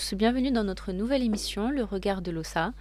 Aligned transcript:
tous, 0.00 0.14
bienvenue 0.14 0.50
dans 0.50 0.64
notre 0.64 0.92
nouvelle 0.92 1.22
émission 1.22 1.70
Le 1.70 1.84
regard 1.84 2.22
de 2.22 2.30
l'OSA. 2.30 2.72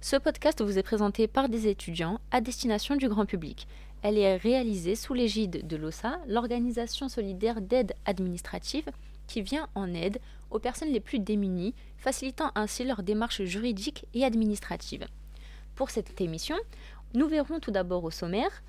Ce 0.00 0.14
podcast 0.14 0.62
vous 0.62 0.78
est 0.78 0.84
présenté 0.84 1.26
par 1.26 1.48
des 1.48 1.66
étudiants 1.66 2.20
à 2.30 2.40
destination 2.40 2.94
du 2.94 3.08
grand 3.08 3.26
public. 3.26 3.66
Elle 4.02 4.16
est 4.16 4.36
réalisée 4.36 4.94
sous 4.94 5.12
l'égide 5.12 5.66
de 5.66 5.76
l'OSA, 5.76 6.20
l'organisation 6.28 7.08
solidaire 7.08 7.60
d'aide 7.60 7.94
administrative 8.04 8.88
qui 9.26 9.42
vient 9.42 9.68
en 9.74 9.92
aide 9.92 10.20
aux 10.52 10.60
personnes 10.60 10.92
les 10.92 11.00
plus 11.00 11.18
démunies, 11.18 11.74
facilitant 11.96 12.52
ainsi 12.54 12.84
leur 12.84 13.02
démarche 13.02 13.42
juridique 13.42 14.06
et 14.14 14.24
administrative. 14.24 15.06
Pour 15.74 15.90
cette 15.90 16.20
émission, 16.20 16.56
nous 17.12 17.26
verrons 17.26 17.58
tout 17.58 17.72
d'abord 17.72 18.04
au 18.04 18.12
sommaire 18.12 18.62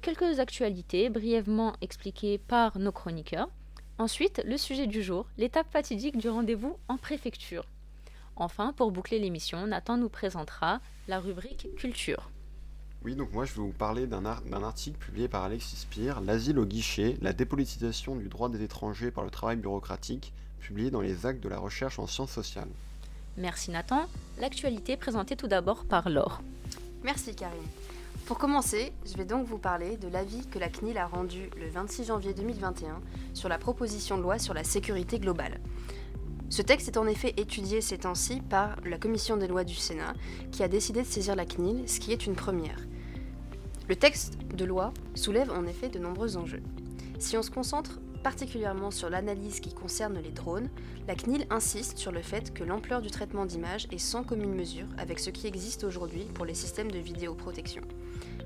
quelques 0.00 0.38
actualités 0.38 1.08
brièvement 1.08 1.72
expliquées 1.80 2.38
par 2.38 2.78
nos 2.78 2.92
chroniqueurs. 2.92 3.48
Ensuite, 3.98 4.40
le 4.44 4.56
sujet 4.56 4.86
du 4.86 5.02
jour, 5.02 5.26
l'étape 5.36 5.70
fatidique 5.72 6.16
du 6.16 6.28
rendez-vous 6.28 6.78
en 6.86 6.96
préfecture. 6.96 7.64
Enfin, 8.36 8.72
pour 8.72 8.92
boucler 8.92 9.18
l'émission, 9.18 9.66
Nathan 9.66 9.96
nous 9.96 10.08
présentera 10.08 10.80
la 11.08 11.18
rubrique 11.18 11.66
Culture. 11.76 12.30
Oui, 13.04 13.16
donc 13.16 13.32
moi 13.32 13.44
je 13.44 13.54
vais 13.54 13.60
vous 13.60 13.72
parler 13.72 14.06
d'un 14.06 14.24
article 14.24 14.98
publié 14.98 15.28
par 15.28 15.42
Alexis 15.42 15.76
Spire, 15.76 16.20
L'asile 16.20 16.58
au 16.58 16.64
guichet, 16.64 17.16
la 17.20 17.32
dépolitisation 17.32 18.14
du 18.14 18.28
droit 18.28 18.48
des 18.48 18.62
étrangers 18.62 19.10
par 19.10 19.24
le 19.24 19.30
travail 19.30 19.56
bureaucratique, 19.56 20.32
publié 20.60 20.90
dans 20.90 21.00
les 21.00 21.26
actes 21.26 21.42
de 21.42 21.48
la 21.48 21.58
recherche 21.58 21.98
en 21.98 22.06
sciences 22.06 22.32
sociales. 22.32 22.68
Merci 23.36 23.70
Nathan. 23.70 24.06
L'actualité 24.40 24.96
présentée 24.96 25.36
tout 25.36 25.46
d'abord 25.48 25.84
par 25.84 26.08
Laure. 26.08 26.40
Merci 27.02 27.34
Karine. 27.34 27.62
Pour 28.28 28.36
commencer, 28.36 28.92
je 29.06 29.16
vais 29.16 29.24
donc 29.24 29.46
vous 29.46 29.56
parler 29.56 29.96
de 29.96 30.06
l'avis 30.06 30.46
que 30.46 30.58
la 30.58 30.68
CNIL 30.68 30.98
a 30.98 31.06
rendu 31.06 31.48
le 31.58 31.66
26 31.70 32.04
janvier 32.04 32.34
2021 32.34 33.00
sur 33.32 33.48
la 33.48 33.56
proposition 33.56 34.18
de 34.18 34.22
loi 34.22 34.38
sur 34.38 34.52
la 34.52 34.64
sécurité 34.64 35.18
globale. 35.18 35.58
Ce 36.50 36.60
texte 36.60 36.88
est 36.88 36.98
en 36.98 37.06
effet 37.06 37.32
étudié 37.38 37.80
ces 37.80 37.96
temps-ci 37.96 38.42
par 38.42 38.76
la 38.84 38.98
commission 38.98 39.38
des 39.38 39.46
lois 39.46 39.64
du 39.64 39.74
Sénat, 39.74 40.12
qui 40.52 40.62
a 40.62 40.68
décidé 40.68 41.00
de 41.00 41.06
saisir 41.06 41.36
la 41.36 41.46
CNIL, 41.46 41.88
ce 41.88 42.00
qui 42.00 42.12
est 42.12 42.26
une 42.26 42.34
première. 42.34 42.76
Le 43.88 43.96
texte 43.96 44.36
de 44.54 44.66
loi 44.66 44.92
soulève 45.14 45.50
en 45.50 45.64
effet 45.64 45.88
de 45.88 45.98
nombreux 45.98 46.36
enjeux. 46.36 46.62
Si 47.18 47.38
on 47.38 47.42
se 47.42 47.50
concentre 47.50 47.98
particulièrement 48.22 48.90
sur 48.90 49.10
l'analyse 49.10 49.60
qui 49.60 49.72
concerne 49.72 50.18
les 50.18 50.30
drones, 50.30 50.68
la 51.06 51.14
CNIL 51.14 51.46
insiste 51.50 51.98
sur 51.98 52.12
le 52.12 52.22
fait 52.22 52.52
que 52.52 52.64
l'ampleur 52.64 53.00
du 53.02 53.10
traitement 53.10 53.46
d'images 53.46 53.88
est 53.92 53.98
sans 53.98 54.24
commune 54.24 54.54
mesure 54.54 54.86
avec 54.98 55.18
ce 55.18 55.30
qui 55.30 55.46
existe 55.46 55.84
aujourd'hui 55.84 56.24
pour 56.34 56.44
les 56.44 56.54
systèmes 56.54 56.90
de 56.90 56.98
vidéoprotection. 56.98 57.82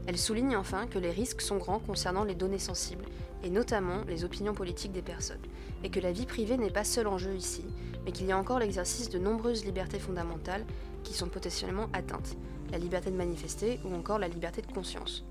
Elle 0.07 0.19
souligne 0.19 0.57
enfin 0.57 0.87
que 0.87 0.99
les 0.99 1.11
risques 1.11 1.43
sont 1.43 1.59
grands 1.59 1.79
concernant 1.79 2.25
les 2.25 2.35
données 2.35 2.59
sensibles, 2.59 3.05
et 3.45 3.51
notamment 3.51 4.03
les 4.09 4.25
opinions 4.25 4.55
politiques 4.55 4.93
des 4.93 5.03
personnes, 5.03 5.43
et 5.85 5.91
que 5.91 6.01
la 6.01 6.13
vie 6.13 6.27
privée 6.27 6.57
n'est 6.57 6.71
pas 6.71 6.85
seul 6.85 7.07
enjeu 7.07 7.35
ici, 7.35 7.65
mais 8.05 8.13
qu'il 8.13 8.27
y 8.27 8.33
a 8.33 8.39
encore 8.39 8.59
l'exercice 8.59 9.09
de 9.09 9.19
nombreuses 9.19 9.65
libertés 9.65 9.99
fondamentales 9.99 10.65
qui 11.03 11.15
sont 11.15 11.29
potentiellement 11.29 11.89
atteintes, 11.93 12.37
la 12.71 12.79
liberté 12.79 13.11
de 13.11 13.17
manifester 13.17 13.81
ou 13.85 13.95
encore 13.95 14.19
la 14.19 14.29
liberté 14.29 14.63
de 14.63 14.73
conscience. 14.73 15.25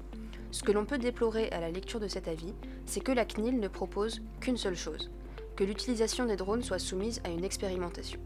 Ce 0.52 0.64
que 0.64 0.72
l'on 0.74 0.86
peut 0.86 0.98
déplorer 0.98 1.50
à 1.50 1.62
la 1.62 1.72
lecture 1.72 2.02
de 2.02 2.10
cet 2.10 2.28
avis, 2.28 2.54
c'est 2.86 3.00
que 3.00 3.14
la 3.14 3.26
CNIL 3.26 3.60
ne 3.60 3.68
propose 3.70 4.22
qu'une 4.42 4.58
seule 4.58 4.76
chose, 4.76 5.10
que 5.56 5.64
l'utilisation 5.64 6.26
des 6.26 6.36
drones 6.36 6.62
soit 6.62 6.80
soumise 6.80 7.22
à 7.24 7.30
une 7.30 7.46
expérimentation. 7.46 8.20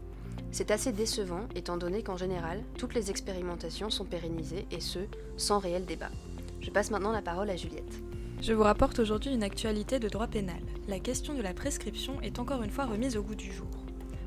C'est 0.50 0.72
assez 0.72 0.92
décevant 0.92 1.46
étant 1.54 1.76
donné 1.76 2.02
qu'en 2.02 2.16
général, 2.16 2.62
toutes 2.76 2.94
les 2.94 3.10
expérimentations 3.10 3.90
sont 3.90 4.04
pérennisées 4.04 4.66
et 4.72 4.80
ce, 4.80 5.00
sans 5.36 5.60
réel 5.60 5.84
débat. 5.84 6.10
Je 6.60 6.70
passe 6.70 6.90
maintenant 6.90 7.12
la 7.12 7.22
parole 7.22 7.50
à 7.50 7.56
Juliette. 7.56 8.02
Je 8.42 8.52
vous 8.52 8.62
rapporte 8.64 8.98
aujourd'hui 8.98 9.32
une 9.32 9.42
actualité 9.44 9.98
de 9.98 10.08
droit 10.08 10.26
pénal. 10.26 10.60
La 10.88 10.98
question 10.98 11.34
de 11.34 11.42
la 11.42 11.54
prescription 11.54 12.20
est 12.22 12.38
encore 12.38 12.62
une 12.62 12.70
fois 12.70 12.86
remise 12.86 13.16
au 13.16 13.22
goût 13.22 13.34
du 13.34 13.52
jour. 13.52 13.68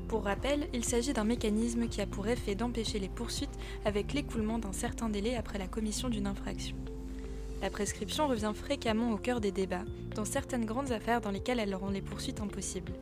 Pour 0.08 0.24
rappel, 0.24 0.68
il 0.72 0.84
s'agit 0.84 1.12
d'un 1.12 1.24
mécanisme 1.24 1.86
qui 1.86 2.00
a 2.00 2.06
pour 2.06 2.26
effet 2.26 2.54
d'empêcher 2.54 2.98
les 2.98 3.08
poursuites 3.08 3.58
avec 3.84 4.12
l'écoulement 4.12 4.58
d'un 4.58 4.72
certain 4.72 5.08
délai 5.08 5.36
après 5.36 5.58
la 5.58 5.68
commission 5.68 6.08
d'une 6.08 6.26
infraction. 6.26 6.76
La 7.62 7.68
prescription 7.68 8.26
revient 8.26 8.52
fréquemment 8.54 9.12
au 9.12 9.18
cœur 9.18 9.40
des 9.40 9.52
débats, 9.52 9.84
dans 10.14 10.24
certaines 10.24 10.64
grandes 10.64 10.92
affaires 10.92 11.20
dans 11.20 11.30
lesquelles 11.30 11.60
elle 11.60 11.74
rend 11.74 11.90
les 11.90 12.00
poursuites 12.00 12.40
impossibles. 12.40 12.92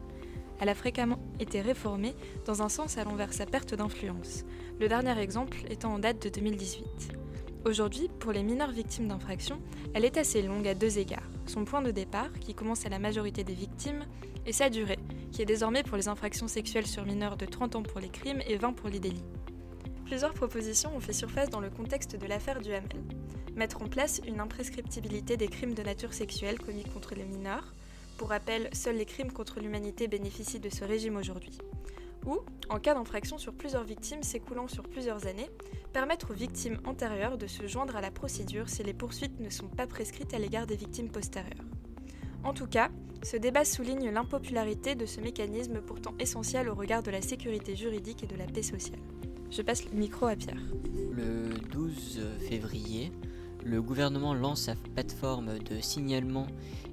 Elle 0.60 0.68
a 0.68 0.74
fréquemment 0.74 1.20
été 1.38 1.60
réformée 1.60 2.14
dans 2.44 2.62
un 2.62 2.68
sens 2.68 2.98
allant 2.98 3.14
vers 3.14 3.32
sa 3.32 3.46
perte 3.46 3.74
d'influence, 3.74 4.44
le 4.80 4.88
dernier 4.88 5.16
exemple 5.20 5.58
étant 5.70 5.94
en 5.94 5.98
date 6.00 6.20
de 6.24 6.28
2018. 6.28 6.84
Aujourd'hui, 7.64 8.08
pour 8.18 8.32
les 8.32 8.42
mineurs 8.42 8.72
victimes 8.72 9.06
d'infractions, 9.06 9.60
elle 9.94 10.04
est 10.04 10.16
assez 10.16 10.42
longue 10.42 10.66
à 10.66 10.74
deux 10.74 10.98
égards. 10.98 11.30
Son 11.46 11.64
point 11.64 11.82
de 11.82 11.92
départ, 11.92 12.32
qui 12.40 12.54
commence 12.54 12.84
à 12.84 12.88
la 12.88 12.98
majorité 12.98 13.44
des 13.44 13.54
victimes, 13.54 14.04
et 14.44 14.52
sa 14.52 14.70
durée, 14.70 14.98
qui 15.30 15.42
est 15.42 15.46
désormais 15.46 15.84
pour 15.84 15.96
les 15.96 16.08
infractions 16.08 16.48
sexuelles 16.48 16.86
sur 16.86 17.04
mineurs 17.04 17.36
de 17.36 17.46
30 17.46 17.76
ans 17.76 17.82
pour 17.82 18.00
les 18.00 18.08
crimes 18.08 18.40
et 18.48 18.56
20 18.56 18.72
pour 18.72 18.88
les 18.88 18.98
délits. 18.98 19.24
Plusieurs 20.08 20.32
propositions 20.32 20.96
ont 20.96 21.00
fait 21.00 21.12
surface 21.12 21.50
dans 21.50 21.60
le 21.60 21.68
contexte 21.68 22.16
de 22.16 22.26
l'affaire 22.26 22.60
du 22.60 22.72
Hamel. 22.72 23.04
Mettre 23.54 23.82
en 23.82 23.88
place 23.88 24.22
une 24.26 24.40
imprescriptibilité 24.40 25.36
des 25.36 25.48
crimes 25.48 25.74
de 25.74 25.82
nature 25.82 26.14
sexuelle 26.14 26.58
commis 26.58 26.84
contre 26.84 27.14
les 27.14 27.24
mineurs. 27.24 27.74
Pour 28.16 28.30
rappel, 28.30 28.70
seuls 28.72 28.96
les 28.96 29.04
crimes 29.04 29.32
contre 29.32 29.60
l'humanité 29.60 30.08
bénéficient 30.08 30.60
de 30.60 30.70
ce 30.70 30.84
régime 30.84 31.16
aujourd'hui 31.16 31.58
ou, 32.26 32.38
en 32.68 32.78
cas 32.78 32.94
d'infraction 32.94 33.38
sur 33.38 33.54
plusieurs 33.54 33.84
victimes 33.84 34.22
s'écoulant 34.22 34.66
sur 34.66 34.82
plusieurs 34.82 35.26
années, 35.26 35.48
permettre 35.92 36.30
aux 36.30 36.34
victimes 36.34 36.78
antérieures 36.84 37.38
de 37.38 37.46
se 37.46 37.66
joindre 37.66 37.96
à 37.96 38.00
la 38.00 38.10
procédure 38.10 38.68
si 38.68 38.82
les 38.82 38.94
poursuites 38.94 39.40
ne 39.40 39.50
sont 39.50 39.68
pas 39.68 39.86
prescrites 39.86 40.34
à 40.34 40.38
l'égard 40.38 40.66
des 40.66 40.76
victimes 40.76 41.10
postérieures. 41.10 41.64
En 42.44 42.54
tout 42.54 42.66
cas, 42.66 42.90
ce 43.22 43.36
débat 43.36 43.64
souligne 43.64 44.10
l'impopularité 44.10 44.94
de 44.94 45.06
ce 45.06 45.20
mécanisme 45.20 45.80
pourtant 45.80 46.14
essentiel 46.18 46.68
au 46.68 46.74
regard 46.74 47.02
de 47.02 47.10
la 47.10 47.22
sécurité 47.22 47.76
juridique 47.76 48.22
et 48.22 48.26
de 48.26 48.36
la 48.36 48.46
paix 48.46 48.62
sociale. 48.62 49.00
Je 49.50 49.62
passe 49.62 49.84
le 49.90 49.98
micro 49.98 50.26
à 50.26 50.36
Pierre. 50.36 50.60
Le 51.10 51.48
12 51.72 52.20
février, 52.38 53.10
le 53.64 53.80
gouvernement 53.80 54.34
lance 54.34 54.62
sa 54.62 54.74
plateforme 54.74 55.58
de 55.58 55.80
signalement 55.80 56.46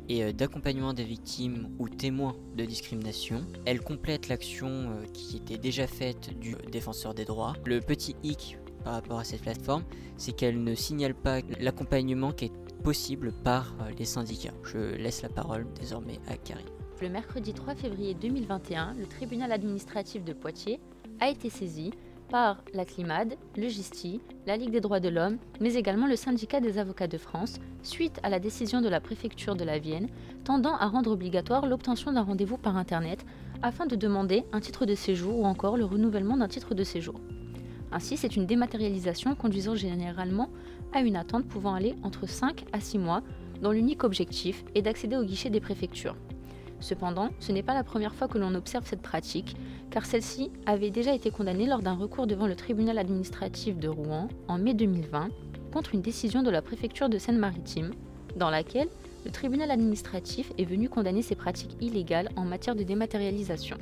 et 0.07 0.23
euh, 0.23 0.31
d'accompagnement 0.31 0.93
des 0.93 1.03
victimes 1.03 1.69
ou 1.79 1.89
témoins 1.89 2.35
de 2.55 2.63
discrimination. 2.63 3.45
Elle 3.65 3.81
complète 3.81 4.29
l'action 4.29 4.67
euh, 4.69 5.05
qui 5.13 5.37
était 5.37 5.57
déjà 5.57 5.85
faite 5.85 6.37
du 6.39 6.55
défenseur 6.71 7.13
des 7.13 7.25
droits. 7.25 7.53
Le 7.65 7.81
petit 7.81 8.15
hic 8.23 8.57
par 8.83 8.93
rapport 8.93 9.19
à 9.19 9.23
cette 9.23 9.41
plateforme, 9.41 9.83
c'est 10.15 10.31
qu'elle 10.31 10.63
ne 10.63 10.75
signale 10.75 11.15
pas 11.15 11.41
l'accompagnement 11.59 12.31
qui 12.31 12.45
est 12.45 12.53
possible 12.83 13.33
par 13.43 13.75
euh, 13.81 13.91
les 13.97 14.05
syndicats. 14.05 14.53
Je 14.63 14.95
laisse 14.95 15.23
la 15.23 15.29
parole 15.29 15.65
désormais 15.79 16.19
à 16.27 16.37
Karine. 16.37 16.65
Le 17.01 17.09
mercredi 17.09 17.53
3 17.53 17.75
février 17.75 18.13
2021, 18.13 18.93
le 18.93 19.05
tribunal 19.05 19.51
administratif 19.51 20.23
de 20.23 20.31
Poitiers 20.31 20.79
a 21.19 21.29
été 21.29 21.49
saisi 21.49 21.91
par 22.29 22.63
la 22.73 22.85
CLIMAD, 22.85 23.35
le 23.55 23.67
GISTI, 23.67 24.21
la 24.45 24.57
Ligue 24.57 24.71
des 24.71 24.81
droits 24.81 24.99
de 24.99 25.09
l'homme, 25.09 25.37
mais 25.59 25.75
également 25.75 26.07
le 26.07 26.15
syndicat 26.15 26.59
des 26.59 26.77
avocats 26.77 27.07
de 27.07 27.17
France, 27.17 27.59
suite 27.83 28.19
à 28.23 28.29
la 28.29 28.39
décision 28.39 28.81
de 28.81 28.89
la 28.89 28.99
préfecture 28.99 29.55
de 29.55 29.63
la 29.63 29.79
Vienne 29.79 30.07
tendant 30.43 30.75
à 30.75 30.87
rendre 30.87 31.11
obligatoire 31.11 31.65
l'obtention 31.65 32.11
d'un 32.11 32.23
rendez-vous 32.23 32.57
par 32.57 32.77
Internet 32.77 33.25
afin 33.61 33.85
de 33.85 33.95
demander 33.95 34.43
un 34.51 34.59
titre 34.59 34.85
de 34.85 34.95
séjour 34.95 35.39
ou 35.39 35.45
encore 35.45 35.77
le 35.77 35.85
renouvellement 35.85 36.37
d'un 36.37 36.47
titre 36.47 36.73
de 36.73 36.83
séjour. 36.83 37.15
Ainsi, 37.91 38.17
c'est 38.17 38.35
une 38.35 38.45
dématérialisation 38.45 39.35
conduisant 39.35 39.75
généralement 39.75 40.49
à 40.93 41.01
une 41.01 41.15
attente 41.15 41.47
pouvant 41.47 41.75
aller 41.75 41.95
entre 42.03 42.27
5 42.27 42.65
à 42.73 42.79
6 42.79 42.97
mois, 42.97 43.21
dont 43.61 43.71
l'unique 43.71 44.03
objectif 44.03 44.63
est 44.75 44.81
d'accéder 44.81 45.15
au 45.15 45.23
guichet 45.23 45.49
des 45.49 45.61
préfectures. 45.61 46.15
Cependant, 46.79 47.29
ce 47.39 47.51
n'est 47.51 47.63
pas 47.63 47.73
la 47.73 47.83
première 47.83 48.13
fois 48.13 48.27
que 48.27 48.37
l'on 48.37 48.53
observe 48.55 48.85
cette 48.85 49.01
pratique, 49.01 49.55
car 49.89 50.05
celle-ci 50.05 50.51
avait 50.65 50.91
déjà 50.91 51.13
été 51.13 51.31
condamnée 51.31 51.67
lors 51.67 51.81
d'un 51.81 51.95
recours 51.95 52.27
devant 52.27 52.47
le 52.47 52.55
tribunal 52.55 52.97
administratif 52.97 53.77
de 53.77 53.87
Rouen 53.87 54.27
en 54.47 54.57
mai 54.57 54.73
2020 54.73 55.29
contre 55.71 55.95
une 55.95 56.01
décision 56.01 56.43
de 56.43 56.49
la 56.49 56.61
préfecture 56.61 57.09
de 57.09 57.17
Seine-Maritime, 57.17 57.91
dans 58.35 58.49
laquelle 58.49 58.89
le 59.25 59.31
tribunal 59.31 59.71
administratif 59.71 60.51
est 60.57 60.65
venu 60.65 60.89
condamner 60.89 61.21
ces 61.21 61.35
pratiques 61.35 61.75
illégales 61.81 62.29
en 62.35 62.45
matière 62.45 62.75
de 62.75 62.83
dématérialisation. 62.83 63.77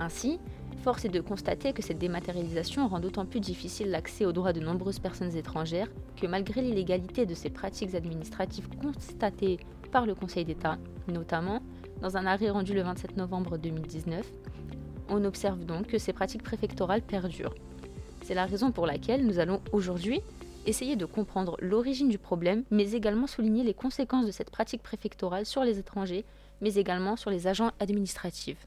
Ainsi, 0.00 0.38
force 0.82 1.04
est 1.04 1.10
de 1.10 1.20
constater 1.20 1.72
que 1.72 1.82
cette 1.82 1.98
dématérialisation 1.98 2.88
rend 2.88 2.98
d'autant 2.98 3.24
plus 3.24 3.38
difficile 3.38 3.90
l'accès 3.90 4.24
aux 4.24 4.32
droits 4.32 4.52
de 4.52 4.60
nombreuses 4.60 4.98
personnes 4.98 5.36
étrangères 5.36 5.88
que 6.20 6.26
malgré 6.26 6.60
l'illégalité 6.60 7.24
de 7.24 7.34
ces 7.34 7.50
pratiques 7.50 7.94
administratives 7.94 8.68
constatées 8.82 9.58
par 9.92 10.06
le 10.06 10.14
Conseil 10.16 10.44
d'État, 10.44 10.78
notamment 11.06 11.60
dans 12.02 12.16
un 12.16 12.26
arrêt 12.26 12.50
rendu 12.50 12.74
le 12.74 12.82
27 12.82 13.16
novembre 13.16 13.56
2019, 13.56 14.26
on 15.08 15.24
observe 15.24 15.64
donc 15.64 15.86
que 15.86 15.98
ces 15.98 16.12
pratiques 16.12 16.42
préfectorales 16.42 17.00
perdurent. 17.00 17.54
C'est 18.24 18.34
la 18.34 18.44
raison 18.44 18.72
pour 18.72 18.86
laquelle 18.86 19.24
nous 19.24 19.38
allons 19.38 19.60
aujourd'hui 19.72 20.20
essayer 20.66 20.96
de 20.96 21.06
comprendre 21.06 21.56
l'origine 21.60 22.08
du 22.08 22.18
problème, 22.18 22.64
mais 22.70 22.92
également 22.92 23.28
souligner 23.28 23.62
les 23.62 23.74
conséquences 23.74 24.26
de 24.26 24.32
cette 24.32 24.50
pratique 24.50 24.82
préfectorale 24.82 25.46
sur 25.46 25.62
les 25.62 25.78
étrangers, 25.78 26.24
mais 26.60 26.74
également 26.74 27.16
sur 27.16 27.30
les 27.30 27.46
agents 27.46 27.70
administratifs. 27.78 28.66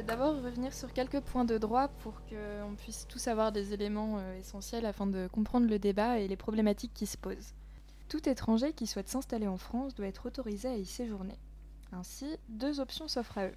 Vais 0.00 0.06
d'abord 0.06 0.42
revenir 0.42 0.72
sur 0.72 0.94
quelques 0.94 1.20
points 1.20 1.44
de 1.44 1.58
droit 1.58 1.88
pour 1.88 2.14
qu'on 2.22 2.74
puisse 2.74 3.06
tous 3.06 3.28
avoir 3.28 3.52
des 3.52 3.74
éléments 3.74 4.16
euh, 4.16 4.38
essentiels 4.38 4.86
afin 4.86 5.06
de 5.06 5.28
comprendre 5.30 5.68
le 5.68 5.78
débat 5.78 6.18
et 6.18 6.26
les 6.26 6.38
problématiques 6.38 6.94
qui 6.94 7.04
se 7.04 7.18
posent. 7.18 7.52
Tout 8.08 8.26
étranger 8.26 8.72
qui 8.72 8.86
souhaite 8.86 9.10
s'installer 9.10 9.46
en 9.46 9.58
France 9.58 9.94
doit 9.94 10.06
être 10.06 10.24
autorisé 10.24 10.68
à 10.68 10.76
y 10.78 10.86
séjourner. 10.86 11.38
Ainsi, 11.92 12.38
deux 12.48 12.80
options 12.80 13.08
s'offrent 13.08 13.36
à 13.36 13.48
eux. 13.48 13.54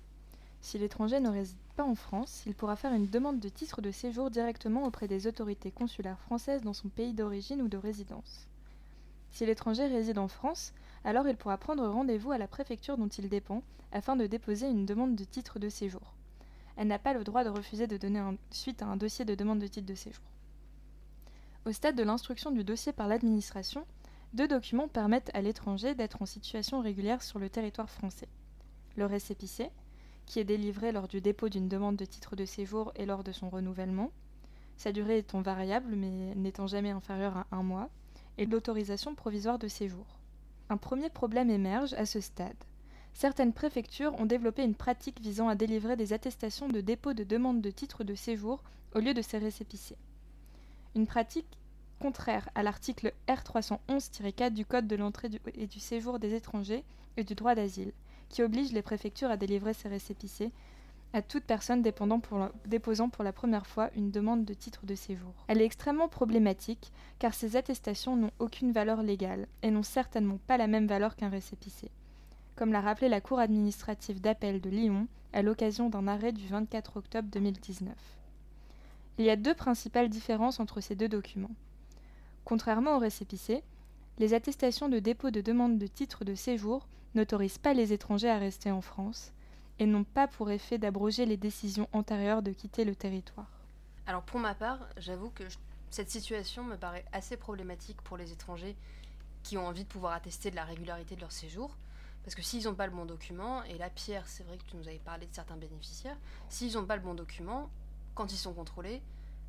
Si 0.59 0.77
l'étranger 0.77 1.21
ne 1.21 1.29
réside 1.29 1.55
pas 1.77 1.85
en 1.85 1.95
France, 1.95 2.43
il 2.45 2.55
pourra 2.55 2.75
faire 2.75 2.93
une 2.93 3.07
demande 3.07 3.39
de 3.39 3.47
titre 3.47 3.81
de 3.81 3.91
séjour 3.91 4.29
directement 4.29 4.83
auprès 4.83 5.07
des 5.07 5.27
autorités 5.27 5.71
consulaires 5.71 6.19
françaises 6.19 6.61
dans 6.61 6.73
son 6.73 6.89
pays 6.89 7.13
d'origine 7.13 7.61
ou 7.61 7.69
de 7.69 7.77
résidence. 7.77 8.49
Si 9.31 9.45
l'étranger 9.45 9.87
réside 9.87 10.17
en 10.17 10.27
France, 10.27 10.73
alors 11.05 11.25
il 11.25 11.37
pourra 11.37 11.57
prendre 11.57 11.87
rendez-vous 11.87 12.33
à 12.33 12.37
la 12.37 12.49
préfecture 12.49 12.97
dont 12.97 13.07
il 13.07 13.29
dépend 13.29 13.63
afin 13.93 14.17
de 14.17 14.27
déposer 14.27 14.67
une 14.67 14.85
demande 14.85 15.15
de 15.15 15.23
titre 15.23 15.57
de 15.57 15.69
séjour. 15.69 16.13
Elle 16.75 16.87
n'a 16.87 16.99
pas 16.99 17.13
le 17.13 17.23
droit 17.23 17.43
de 17.43 17.49
refuser 17.49 17.87
de 17.87 17.97
donner 17.97 18.21
suite 18.49 18.81
à 18.81 18.87
un 18.87 18.97
dossier 18.97 19.25
de 19.25 19.35
demande 19.35 19.59
de 19.59 19.67
titre 19.67 19.87
de 19.87 19.95
séjour. 19.95 20.23
Au 21.65 21.71
stade 21.71 21.95
de 21.95 22.03
l'instruction 22.03 22.51
du 22.51 22.63
dossier 22.63 22.91
par 22.91 23.07
l'administration, 23.07 23.85
deux 24.33 24.47
documents 24.47 24.87
permettent 24.87 25.31
à 25.33 25.41
l'étranger 25.41 25.95
d'être 25.95 26.21
en 26.21 26.25
situation 26.25 26.81
régulière 26.81 27.21
sur 27.21 27.39
le 27.39 27.49
territoire 27.49 27.89
français. 27.89 28.27
Le 28.97 29.05
récépissé, 29.05 29.69
qui 30.25 30.39
est 30.39 30.43
délivré 30.43 30.91
lors 30.91 31.07
du 31.07 31.21
dépôt 31.21 31.49
d'une 31.49 31.69
demande 31.69 31.95
de 31.95 32.05
titre 32.05 32.35
de 32.35 32.45
séjour 32.45 32.91
et 32.95 33.05
lors 33.05 33.23
de 33.23 33.31
son 33.31 33.49
renouvellement, 33.49 34.11
sa 34.75 34.91
durée 34.91 35.19
étant 35.19 35.41
variable 35.41 35.95
mais 35.95 36.35
n'étant 36.35 36.67
jamais 36.67 36.89
inférieure 36.89 37.37
à 37.37 37.47
un 37.51 37.63
mois, 37.63 37.89
et 38.37 38.45
l'autorisation 38.45 39.13
provisoire 39.13 39.59
de 39.59 39.67
séjour. 39.67 40.05
Un 40.69 40.77
premier 40.77 41.09
problème 41.09 41.51
émerge 41.51 41.93
à 41.93 42.05
ce 42.05 42.19
stade. 42.19 42.55
Certaines 43.13 43.53
préfectures 43.53 44.19
ont 44.19 44.25
développé 44.25 44.63
une 44.63 44.75
pratique 44.75 45.21
visant 45.21 45.47
à 45.47 45.55
délivrer 45.55 45.95
des 45.95 46.13
attestations 46.13 46.67
de 46.67 46.81
dépôt 46.81 47.13
de 47.13 47.23
demande 47.23 47.61
de 47.61 47.71
titre 47.71 48.03
de 48.03 48.15
séjour 48.15 48.63
au 48.95 48.99
lieu 48.99 49.13
de 49.13 49.21
ces 49.21 49.37
récépissés. 49.37 49.97
Une 50.95 51.07
pratique 51.07 51.57
contraire 51.99 52.49
à 52.55 52.63
l'article 52.63 53.13
R311-4 53.27 54.51
du 54.51 54.65
Code 54.65 54.87
de 54.87 54.95
l'entrée 54.95 55.29
et 55.55 55.67
du 55.67 55.79
séjour 55.79 56.19
des 56.19 56.33
étrangers 56.33 56.83
et 57.15 57.23
du 57.23 57.33
droit 57.35 57.55
d'asile, 57.55 57.93
qui 58.29 58.43
oblige 58.43 58.73
les 58.73 58.81
préfectures 58.81 59.29
à 59.29 59.37
délivrer 59.37 59.73
ces 59.73 59.87
récépissés 59.87 60.51
à 61.13 61.21
toute 61.21 61.43
personne 61.43 61.83
déposant 61.83 63.09
pour 63.09 63.23
la 63.23 63.31
première 63.31 63.67
fois 63.67 63.91
une 63.95 64.09
demande 64.09 64.45
de 64.45 64.53
titre 64.55 64.85
de 64.85 64.95
séjour. 64.95 65.31
Elle 65.47 65.61
est 65.61 65.65
extrêmement 65.65 66.09
problématique 66.09 66.91
car 67.19 67.35
ces 67.35 67.55
attestations 67.55 68.17
n'ont 68.17 68.31
aucune 68.39 68.71
valeur 68.71 69.03
légale 69.03 69.47
et 69.61 69.69
n'ont 69.69 69.83
certainement 69.83 70.39
pas 70.47 70.57
la 70.57 70.67
même 70.67 70.87
valeur 70.87 71.15
qu'un 71.15 71.29
récépissé. 71.29 71.91
Comme 72.55 72.71
l'a 72.71 72.81
rappelé 72.81 73.09
la 73.09 73.21
Cour 73.21 73.39
administrative 73.39 74.21
d'appel 74.21 74.61
de 74.61 74.69
Lyon 74.69 75.07
à 75.33 75.41
l'occasion 75.41 75.89
d'un 75.89 76.07
arrêt 76.07 76.31
du 76.31 76.47
24 76.47 76.97
octobre 76.97 77.27
2019. 77.31 77.93
Il 79.17 79.25
y 79.25 79.29
a 79.29 79.35
deux 79.35 79.55
principales 79.55 80.09
différences 80.09 80.59
entre 80.59 80.79
ces 80.79 80.95
deux 80.95 81.09
documents. 81.09 81.55
Contrairement 82.45 82.97
au 82.97 82.99
récépissé, 82.99 83.63
les 84.19 84.35
attestations 84.35 84.89
de 84.89 84.99
dépôt 84.99 85.31
de 85.31 85.41
demande 85.41 85.79
de 85.79 85.87
titre 85.87 86.25
de 86.25 86.35
séjour 86.35 86.87
n'autorisent 87.15 87.57
pas 87.57 87.73
les 87.73 87.93
étrangers 87.93 88.29
à 88.29 88.37
rester 88.37 88.69
en 88.69 88.81
France 88.81 89.31
et 89.79 89.87
n'ont 89.87 90.03
pas 90.03 90.27
pour 90.27 90.51
effet 90.51 90.77
d'abroger 90.77 91.25
les 91.25 91.37
décisions 91.37 91.87
antérieures 91.93 92.43
de 92.43 92.51
quitter 92.51 92.85
le 92.85 92.95
territoire. 92.95 93.49
Alors 94.05 94.23
pour 94.23 94.39
ma 94.39 94.53
part, 94.53 94.79
j'avoue 94.97 95.31
que 95.31 95.43
cette 95.89 96.11
situation 96.11 96.63
me 96.63 96.75
paraît 96.75 97.05
assez 97.11 97.37
problématique 97.37 98.01
pour 98.03 98.17
les 98.17 98.31
étrangers 98.31 98.75
qui 99.41 99.57
ont 99.57 99.67
envie 99.67 99.83
de 99.83 99.89
pouvoir 99.89 100.13
attester 100.13 100.51
de 100.51 100.55
la 100.55 100.63
régularité 100.63 101.15
de 101.15 101.21
leur 101.21 101.31
séjour. 101.31 101.75
Parce 102.23 102.35
que 102.35 102.41
s'ils 102.41 102.63
n'ont 102.63 102.75
pas 102.75 102.87
le 102.87 102.93
bon 102.93 103.05
document, 103.05 103.63
et 103.63 103.77
là 103.77 103.89
Pierre, 103.89 104.27
c'est 104.27 104.43
vrai 104.43 104.57
que 104.57 104.63
tu 104.63 104.77
nous 104.77 104.87
avais 104.87 104.99
parlé 104.99 105.25
de 105.27 105.33
certains 105.33 105.57
bénéficiaires, 105.57 106.17
s'ils 106.49 106.73
n'ont 106.73 106.85
pas 106.85 106.95
le 106.95 107.01
bon 107.01 107.13
document, 107.13 107.69
quand 108.15 108.31
ils 108.31 108.37
sont 108.37 108.53
contrôlés, 108.53 109.01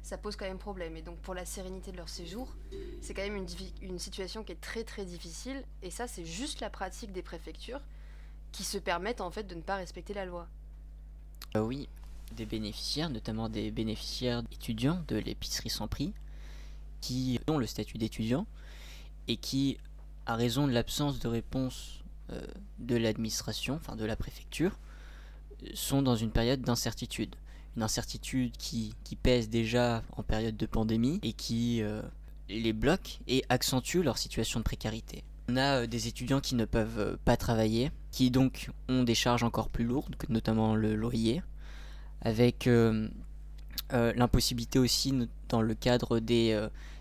ça 0.03 0.19
pose 0.19 0.37
quand 0.37 0.45
même 0.45 0.59
problème. 0.59 0.97
Et 0.97 1.03
donc 1.03 1.19
pour 1.19 1.35
la 1.35 1.45
sérénité 1.45 1.93
de 1.93 1.97
leur 1.97 2.09
séjour, 2.09 2.55
c'est 3.01 3.15
quand 3.15 3.23
même 3.23 3.47
une, 3.81 3.99
situation 3.99 4.45
qui 4.45 4.53
est 4.53 4.61
très 4.61 4.85
très 4.85 5.05
difficile. 5.05 5.65
Et 5.83 5.91
ça, 5.91 6.07
c'est 6.07 6.25
juste 6.25 6.61
la 6.61 6.71
pratique 6.71 7.13
des 7.13 7.23
préfectures 7.23 7.81
qui 8.53 8.65
se 8.65 8.79
permettent 8.79 9.21
en 9.21 9.31
fait 9.31 9.45
de 9.45 9.55
ne 9.55 9.63
pas 9.63 9.77
respecter 9.77 10.13
la 10.15 10.27
loi. 10.27 10.47
Euh, 11.57 11.61
oui, 11.61 11.89
des 12.33 12.47
bénéficiaires, 12.47 13.09
notamment 13.09 13.49
des 13.49 13.71
bénéficiaires 13.71 14.43
étudiants 14.53 15.03
de 15.09 15.17
l'épicerie 15.17 15.71
sans 15.71 15.89
prix, 15.89 16.13
qui 17.01 17.41
ont 17.49 17.59
le 17.59 17.67
statut 17.67 17.99
d'étudiant 17.99 18.47
et 19.27 19.37
qui, 19.37 19.79
à 20.27 20.37
raison 20.37 20.67
de 20.67 20.73
l'absence 20.73 21.19
de 21.19 21.29
réponse 21.29 22.04
de 22.79 22.97
l'administration, 22.97 23.75
enfin 23.75 23.97
de 23.97 24.05
la 24.05 24.17
préfecture, 24.17 24.79
sont 25.75 26.03
dans 26.03 26.17
une 26.17 26.31
période 26.31 26.63
d'incertitude. 26.63 27.37
Une 27.77 27.83
incertitude 27.83 28.57
qui, 28.57 28.95
pèse 29.23 29.49
déjà 29.49 30.03
en 30.17 30.23
période 30.23 30.57
de 30.57 30.67
pandémie 30.67 31.21
et 31.23 31.33
qui 31.33 31.83
euh, 31.83 32.03
les 32.49 32.73
bloque 32.73 33.21
et 33.27 33.45
accentue 33.49 33.99
leur 34.03 34.19
situation 34.19 34.61
de 34.61 34.65
précarité. 34.65 35.25
On 35.49 35.57
a 35.57 35.83
euh, 35.83 35.87
des 35.87 36.09
étudiants 36.09 36.41
qui 36.41 36.55
ne 36.55 36.65
peuvent 36.65 36.99
euh, 36.99 37.17
pas 37.25 37.37
travailler, 37.37 37.91
qui 38.11 38.31
donc 38.31 38.71
ont 38.89 39.03
des 39.03 39.15
charges 39.15 39.43
encore 39.43 39.69
plus 39.69 39.85
lourdes, 39.85 40.17
notamment 40.29 40.75
le 40.75 40.95
loyer, 40.95 41.43
avec 42.23 42.67
euh, 42.67 43.09
l'impossibilité 43.93 44.79
aussi 44.79 45.29
dans 45.49 45.61
le 45.61 45.75
cadre 45.75 46.19
des, 46.19 46.59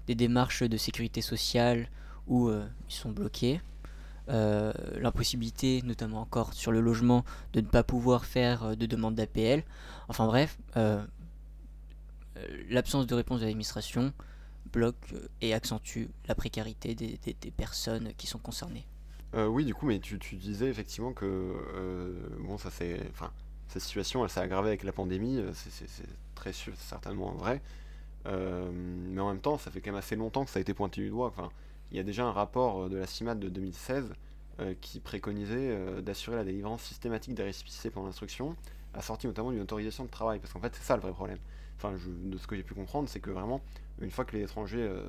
démarches 0.08 0.64
de 0.64 0.78
sécurité 0.78 1.22
sociale 1.22 1.88
où 2.28 2.50
ils 2.52 2.94
sont 2.94 3.12
bloqués. 3.12 3.62
L'impossibilité, 4.28 5.81
notamment 5.84 6.22
encore 6.22 6.54
sur 6.54 6.72
le 6.72 6.81
logement, 6.81 7.25
de 7.54 7.62
ne 7.62 7.68
pas 7.68 7.84
pouvoir 7.84 8.25
faire 8.25 8.75
de 8.78 8.86
demande 8.86 9.16
d'APL. 9.16 9.64
Enfin 10.08 10.25
bref, 10.28 10.58
l'absence 12.70 13.08
de 13.08 13.16
réponse 13.16 13.40
de 13.42 13.46
l'administration, 13.46 14.14
bloque 14.74 14.96
euh, 15.14 15.28
et 15.42 15.54
accentue 15.54 16.08
la 16.28 16.36
précarité 16.36 16.96
des, 16.96 17.18
personnes 17.56 18.14
qui 18.18 18.28
sont 18.28 18.40
concernées. 18.40 18.86
Euh, 19.36 19.48
oui, 19.48 19.66
du 19.66 19.74
coup, 19.74 19.86
mais 19.86 20.00
tu, 20.00 20.18
disais 20.18 20.68
effectivement 20.68 21.14
que 21.14 21.26
euh, 21.26 22.14
bon, 22.40 22.58
ça 22.58 22.69
c'est, 22.69 23.00
enfin, 23.12 23.31
cette 23.68 23.81
situation, 23.81 24.24
elle 24.24 24.30
s'est 24.30 24.42
aggravée 24.42 24.69
avec 24.69 24.84
la 24.84 24.92
pandémie, 24.92 25.40
c'est 25.54 25.86
très 26.36 26.54
sûr, 26.54 26.74
certainement 26.78 27.31
vrai. 27.31 27.62
mais 28.26 29.22
en 29.22 29.30
même 29.30 29.42
temps, 29.42 29.58
ça 29.58 29.72
fait 29.72 29.81
quand 29.81 29.92
même 29.92 30.00
assez 30.00 30.16
longtemps 30.16 30.46
que 30.46 30.52
ça 30.52 30.60
a 30.60 30.62
été 30.62 30.74
pointé 30.74 31.02
du 31.02 31.10
doigt. 31.10 31.34
Il 31.94 31.98
y 31.98 32.00
a 32.00 32.04
déjà 32.04 32.25
un 32.25 32.31
rapport 32.31 32.90
de 32.90 32.98
la 32.98 33.07
CIMAD 33.07 33.40
de 33.40 33.50
2016 33.50 34.13
qui 34.81 35.00
préconisait 35.00 36.01
d'assurer 36.01 36.36
la 36.36 36.44
délivrance 36.44 36.84
systématique 36.84 37.34
des 37.34 37.44
récépissés 37.44 37.90
pendant 37.90 38.07
l'instruction, 38.07 38.56
assortie 38.94 39.28
notamment 39.28 39.52
d'une 39.52 39.62
autorisation 39.62 40.06
de 40.06 40.09
travail, 40.09 40.40
parce 40.40 40.54
qu'en 40.54 40.59
fait, 40.59 40.73
c'est 40.76 40.83
ça 40.83 40.95
le 40.95 41.02
vrai 41.02 41.12
problème. 41.12 41.40
Enfin, 41.78 41.94
de 42.07 42.38
ce 42.38 42.47
que 42.47 42.56
j'ai 42.56 42.64
pu 42.64 42.73
comprendre, 42.73 43.09
c'est 43.09 43.19
que 43.19 43.31
vraiment, 43.31 43.62
une 44.00 44.12
fois 44.12 44.26
que 44.26 44.35
les 44.35 44.44
étrangers 44.44 44.83
euh, 44.83 45.04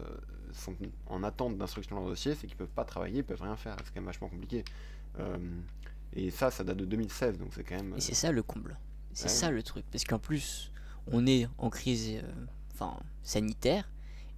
sont 0.53 0.75
en 1.07 1.23
attente 1.23 1.57
d'instruction 1.57 1.97
de 1.97 2.01
leur 2.01 2.11
dossier, 2.11 2.35
c'est 2.35 2.47
qu'ils 2.47 2.57
peuvent 2.57 2.67
pas 2.69 2.85
travailler, 2.85 3.19
ils 3.19 3.25
peuvent 3.25 3.43
rien 3.43 3.57
faire. 3.57 3.77
C'est 3.85 3.91
quand 3.93 4.01
même 4.01 4.07
vachement 4.07 4.29
compliqué. 4.29 4.65
Euh, 5.21 5.37
et 6.15 6.31
ça, 6.31 6.51
ça 6.51 6.65
date 6.65 6.79
de 6.79 6.85
2016, 6.85 7.39
donc 7.39 7.49
c'est 7.55 7.65
quand 7.65 7.77
même. 7.77 7.95
Et 7.97 8.01
c'est 8.01 8.15
ça 8.15 8.33
le 8.33 8.43
comble. 8.43 8.79
C'est 9.13 9.29
ça 9.29 9.51
le 9.51 9.63
truc, 9.63 9.85
parce 9.93 10.03
qu'en 10.05 10.19
plus, 10.19 10.73
on 11.07 11.25
est 11.27 11.47
en 11.59 11.71
crise, 11.71 12.17
euh, 12.17 12.47
enfin 12.73 12.99
sanitaire, 13.23 13.89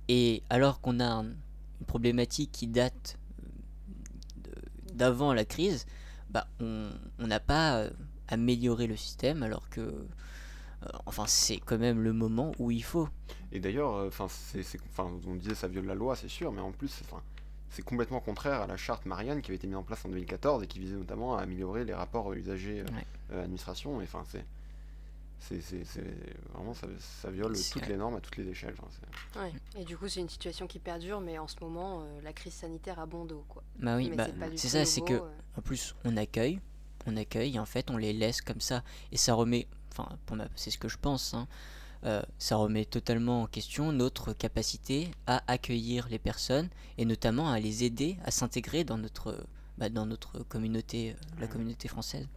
et 0.08 0.42
alors 0.50 0.82
qu'on 0.82 1.00
a 1.00 1.24
une 1.80 1.86
problématique 1.86 2.52
qui 2.52 2.66
date 2.66 3.18
d'avant 4.92 5.32
la 5.32 5.44
crise, 5.44 5.86
bah 6.30 6.46
on 6.60 7.26
n'a 7.26 7.40
pas 7.40 7.88
amélioré 8.28 8.86
le 8.86 8.96
système, 8.96 9.42
alors 9.42 9.68
que 9.68 10.06
enfin 11.06 11.24
c'est 11.26 11.58
quand 11.58 11.78
même 11.78 12.02
le 12.02 12.12
moment 12.12 12.52
où 12.58 12.70
il 12.70 12.84
faut. 12.84 13.08
Et 13.52 13.60
d'ailleurs, 13.60 13.94
euh, 13.94 14.08
enfin, 14.08 14.28
on 15.26 15.34
disait 15.34 15.54
ça 15.54 15.68
viole 15.68 15.86
la 15.86 15.94
loi, 15.94 16.16
c'est 16.16 16.28
sûr, 16.28 16.52
mais 16.52 16.60
en 16.60 16.72
plus, 16.72 17.02
c'est 17.70 17.82
complètement 17.82 18.20
contraire 18.20 18.62
à 18.62 18.66
la 18.66 18.76
charte 18.76 19.06
Marianne 19.06 19.40
qui 19.40 19.50
avait 19.50 19.56
été 19.56 19.66
mise 19.66 19.76
en 19.76 19.82
place 19.82 20.04
en 20.04 20.08
2014 20.08 20.62
et 20.62 20.66
qui 20.66 20.78
visait 20.78 20.96
notamment 20.96 21.36
à 21.36 21.42
améliorer 21.42 21.84
les 21.84 21.94
rapports 21.94 22.32
usagers-administration. 22.32 23.98
Euh, 23.98 24.02
enfin, 24.02 24.24
c'est, 24.28 24.44
c'est, 25.38 25.60
vraiment 26.52 26.74
ça, 26.74 26.86
ça 26.98 27.30
viole 27.30 27.56
toutes 27.72 27.86
les 27.86 27.96
normes 27.96 28.16
à 28.16 28.20
toutes 28.20 28.36
les 28.36 28.48
échelles. 28.48 28.74
ouais. 29.36 29.52
Et 29.76 29.84
du 29.84 29.96
coup, 29.96 30.08
c'est 30.08 30.20
une 30.20 30.28
situation 30.28 30.66
qui 30.66 30.78
perdure, 30.78 31.20
mais 31.20 31.38
en 31.38 31.46
ce 31.46 31.56
moment, 31.60 32.00
euh, 32.00 32.20
la 32.22 32.32
crise 32.32 32.54
sanitaire 32.54 32.98
a 32.98 33.06
bon 33.06 33.24
dos, 33.24 33.44
quoi. 33.48 33.62
Bah 33.78 33.96
oui, 33.96 34.10
bah, 34.14 34.26
c'est, 34.56 34.68
ça, 34.68 34.84
c'est 34.84 35.02
que 35.02 35.20
en 35.56 35.62
plus, 35.62 35.94
on 36.04 36.16
accueille, 36.16 36.60
on 37.06 37.16
accueille, 37.16 37.56
et 37.56 37.58
en 37.58 37.66
fait, 37.66 37.90
on 37.90 37.96
les 37.96 38.12
laisse 38.12 38.40
comme 38.40 38.60
ça, 38.60 38.82
et 39.12 39.16
ça 39.16 39.34
remet, 39.34 39.68
enfin, 39.92 40.08
c'est 40.56 40.70
ce 40.70 40.78
que 40.78 40.88
je 40.88 40.98
pense. 40.98 41.34
Hein, 41.34 41.46
euh, 42.04 42.22
ça 42.38 42.56
remet 42.56 42.84
totalement 42.84 43.42
en 43.42 43.46
question 43.46 43.90
notre 43.90 44.32
capacité 44.32 45.10
à 45.26 45.42
accueillir 45.50 46.08
les 46.08 46.18
personnes 46.18 46.68
et 46.98 47.04
notamment 47.04 47.50
à 47.50 47.58
les 47.58 47.84
aider 47.84 48.16
à 48.24 48.30
s'intégrer 48.30 48.84
dans 48.84 48.98
notre, 48.98 49.44
bah, 49.78 49.88
dans 49.88 50.06
notre 50.06 50.40
communauté, 50.44 51.12
euh, 51.12 51.40
la 51.40 51.46
communauté 51.48 51.88
française. 51.88 52.28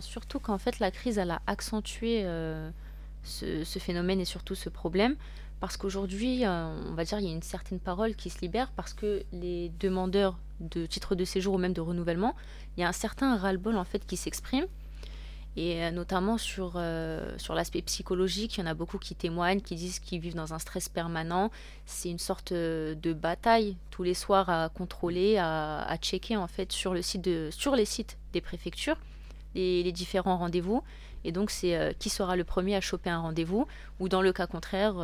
Surtout 0.00 0.40
qu'en 0.40 0.58
fait 0.58 0.78
la 0.78 0.90
crise 0.90 1.18
a 1.18 1.40
accentué 1.46 2.22
euh, 2.24 2.70
ce, 3.24 3.78
phénomène 3.78 4.20
et 4.20 4.24
surtout 4.24 4.54
ce 4.54 4.68
problème. 4.68 5.16
Parce 5.60 5.76
qu'aujourd'hui 5.76 6.42
on 6.46 6.94
va 6.94 7.04
dire 7.04 7.20
il 7.20 7.26
y 7.26 7.28
a 7.28 7.32
une 7.32 7.42
certaine 7.42 7.78
parole 7.78 8.16
qui 8.16 8.30
se 8.30 8.40
libère 8.40 8.72
parce 8.72 8.94
que 8.94 9.22
les 9.32 9.70
demandeurs 9.78 10.36
de 10.58 10.86
titres 10.86 11.14
de 11.14 11.24
séjour 11.24 11.54
ou 11.54 11.58
même 11.58 11.72
de 11.72 11.80
renouvellement 11.80 12.34
il 12.76 12.80
y 12.80 12.84
a 12.84 12.88
un 12.88 12.92
certain 12.92 13.36
ras-le-bol 13.36 13.76
en 13.76 13.84
fait 13.84 14.04
qui 14.04 14.16
s'exprime. 14.16 14.66
Et 15.54 15.90
notamment 15.90 16.38
sur, 16.38 16.82
sur 17.36 17.54
l'aspect 17.54 17.82
psychologique, 17.82 18.56
il 18.56 18.60
y 18.60 18.62
en 18.62 18.66
a 18.66 18.72
beaucoup 18.72 18.96
qui 18.96 19.14
témoignent, 19.14 19.60
qui 19.60 19.74
disent 19.74 19.98
qu'ils 19.98 20.18
vivent 20.18 20.34
dans 20.34 20.54
un 20.54 20.58
stress 20.58 20.88
permanent. 20.88 21.50
C'est 21.84 22.08
une 22.08 22.18
sorte 22.18 22.54
de 22.54 23.12
bataille 23.12 23.76
tous 23.90 24.02
les 24.02 24.14
soirs 24.14 24.48
à 24.48 24.70
contrôler, 24.70 25.36
à, 25.36 25.82
à 25.82 25.96
checker 25.98 26.38
en 26.38 26.46
fait 26.46 26.72
sur, 26.72 26.94
le 26.94 27.02
site 27.02 27.20
de, 27.20 27.50
sur 27.52 27.76
les 27.76 27.84
sites 27.84 28.16
des 28.32 28.40
préfectures 28.40 28.96
les, 29.54 29.92
différents 29.92 30.36
rendez-vous. 30.38 30.82
Et 31.24 31.32
donc, 31.32 31.50
c'est 31.50 31.96
qui 31.98 32.10
sera 32.10 32.36
le 32.36 32.44
premier 32.44 32.74
à 32.76 32.80
choper 32.80 33.10
un 33.10 33.20
rendez-vous, 33.20 33.66
ou 34.00 34.08
dans 34.08 34.22
le 34.22 34.32
cas 34.32 34.46
contraire, 34.46 34.94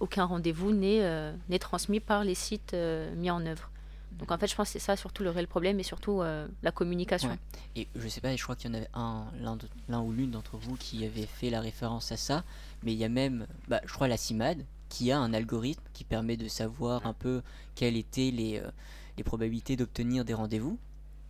aucun 0.00 0.24
rendez-vous 0.24 0.72
n'est 0.72 1.58
transmis 1.60 2.00
par 2.00 2.24
les 2.24 2.34
sites 2.34 2.74
mis 3.16 3.30
en 3.30 3.46
œuvre. 3.46 3.70
Donc 4.18 4.30
en 4.30 4.38
fait, 4.38 4.46
je 4.46 4.54
pense 4.54 4.68
que 4.68 4.72
c'est 4.74 4.78
ça 4.84 4.96
surtout 4.96 5.22
le 5.22 5.30
réel 5.30 5.46
problème 5.46 5.80
et 5.80 5.82
surtout 5.82 6.22
euh, 6.22 6.46
la 6.62 6.70
communication. 6.70 7.36
Et 7.76 7.88
je 7.96 8.08
sais 8.08 8.20
pas, 8.20 8.34
je 8.34 8.42
crois 8.42 8.56
qu'il 8.56 8.70
y 8.70 8.72
en 8.72 8.76
avait 8.76 8.88
un, 8.94 9.24
l'un 9.88 10.00
ou 10.00 10.12
l'une 10.12 10.30
d'entre 10.30 10.56
vous 10.56 10.76
qui 10.76 11.04
avait 11.04 11.26
fait 11.26 11.50
la 11.50 11.60
référence 11.60 12.12
à 12.12 12.16
ça, 12.16 12.44
mais 12.82 12.92
il 12.92 12.98
y 12.98 13.04
a 13.04 13.08
même, 13.08 13.46
bah, 13.68 13.80
je 13.84 13.92
crois, 13.92 14.08
la 14.08 14.16
CIMAD 14.16 14.64
qui 14.88 15.10
a 15.10 15.18
un 15.18 15.32
algorithme 15.32 15.82
qui 15.92 16.04
permet 16.04 16.36
de 16.36 16.48
savoir 16.48 17.06
un 17.06 17.14
peu 17.14 17.42
quelles 17.74 17.96
étaient 17.96 18.30
les, 18.30 18.58
euh, 18.58 18.70
les 19.16 19.24
probabilités 19.24 19.76
d'obtenir 19.76 20.24
des 20.24 20.34
rendez-vous. 20.34 20.78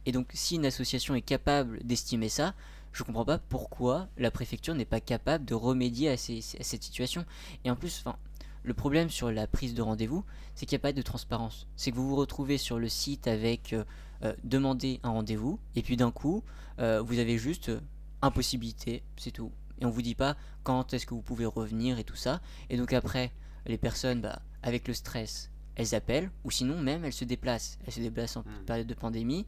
Et 0.07 0.13
donc, 0.13 0.29
si 0.35 0.57
une 0.57 0.67
association 0.67 1.15
est 1.15 1.23
capable 1.23 1.83
d'estimer 1.85 2.29
ça, 2.29 2.55
je 2.93 3.03
comprends 3.05 3.25
pas 3.25 3.39
pourquoi 3.39 4.09
la 4.19 4.31
préfecture 4.31 4.75
n'est 4.75 4.85
pas 4.85 5.01
capable 5.01 5.45
de 5.45 5.55
remédier 5.55 6.11
à, 6.11 6.17
ces, 6.17 6.39
à 6.61 6.63
cette 6.63 6.83
situation. 6.83 7.25
Et 7.65 7.71
en 7.71 7.77
plus, 7.77 8.03
enfin, 8.05 8.17
le 8.65 8.75
problème 8.75 9.11
sur 9.11 9.31
la 9.31 9.47
prise 9.47 9.75
de 9.75 9.83
rendez-vous, 9.83 10.25
c'est 10.55 10.67
qu'il 10.67 10.77
n'y 10.77 10.81
a 10.81 10.87
pas 10.89 10.93
de 10.93 11.03
transparence. 11.03 11.67
C'est 11.77 11.91
que 11.91 11.97
vous 11.97 12.09
vous 12.09 12.17
retrouvez 12.17 12.59
sur 12.59 12.79
le 12.79 12.89
site 12.89 13.27
avec 13.27 13.73
euh, 13.73 13.85
euh, 14.25 14.35
demander 14.45 15.01
un 15.03 15.11
rendez-vous, 15.11 15.59
et 15.75 15.83
puis 15.83 15.97
d'un 15.97 16.11
coup, 16.11 16.45
euh, 16.79 17.03
vous 17.03 17.19
avez 17.19 17.39
juste 17.39 17.73
impossibilité, 18.21 19.03
c'est 19.17 19.33
tout. 19.33 19.51
Et 19.81 19.85
on 19.85 19.91
vous 19.91 20.03
dit 20.03 20.15
pas 20.15 20.37
quand 20.63 20.95
est-ce 20.95 21.07
que 21.07 21.15
vous 21.15 21.23
pouvez 21.23 21.47
revenir 21.47 21.99
et 21.99 22.05
tout 22.05 22.17
ça. 22.17 22.41
Et 22.71 22.77
donc 22.77 22.93
après, 22.93 23.33
les 23.67 23.79
personnes, 23.79 24.21
bah, 24.21 24.43
avec 24.63 24.87
le 24.87 24.95
stress, 24.95 25.51
elles 25.75 25.95
appellent, 25.95 26.31
ou 26.45 26.51
sinon 26.51 26.81
même 26.81 27.05
elles 27.05 27.13
se 27.13 27.25
déplacent. 27.25 27.79
Elles 27.87 27.93
se 27.95 28.01
déplacent 28.01 28.37
en 28.37 28.43
hmm. 28.43 28.65
période 28.65 28.87
de 28.87 28.95
pandémie. 28.95 29.47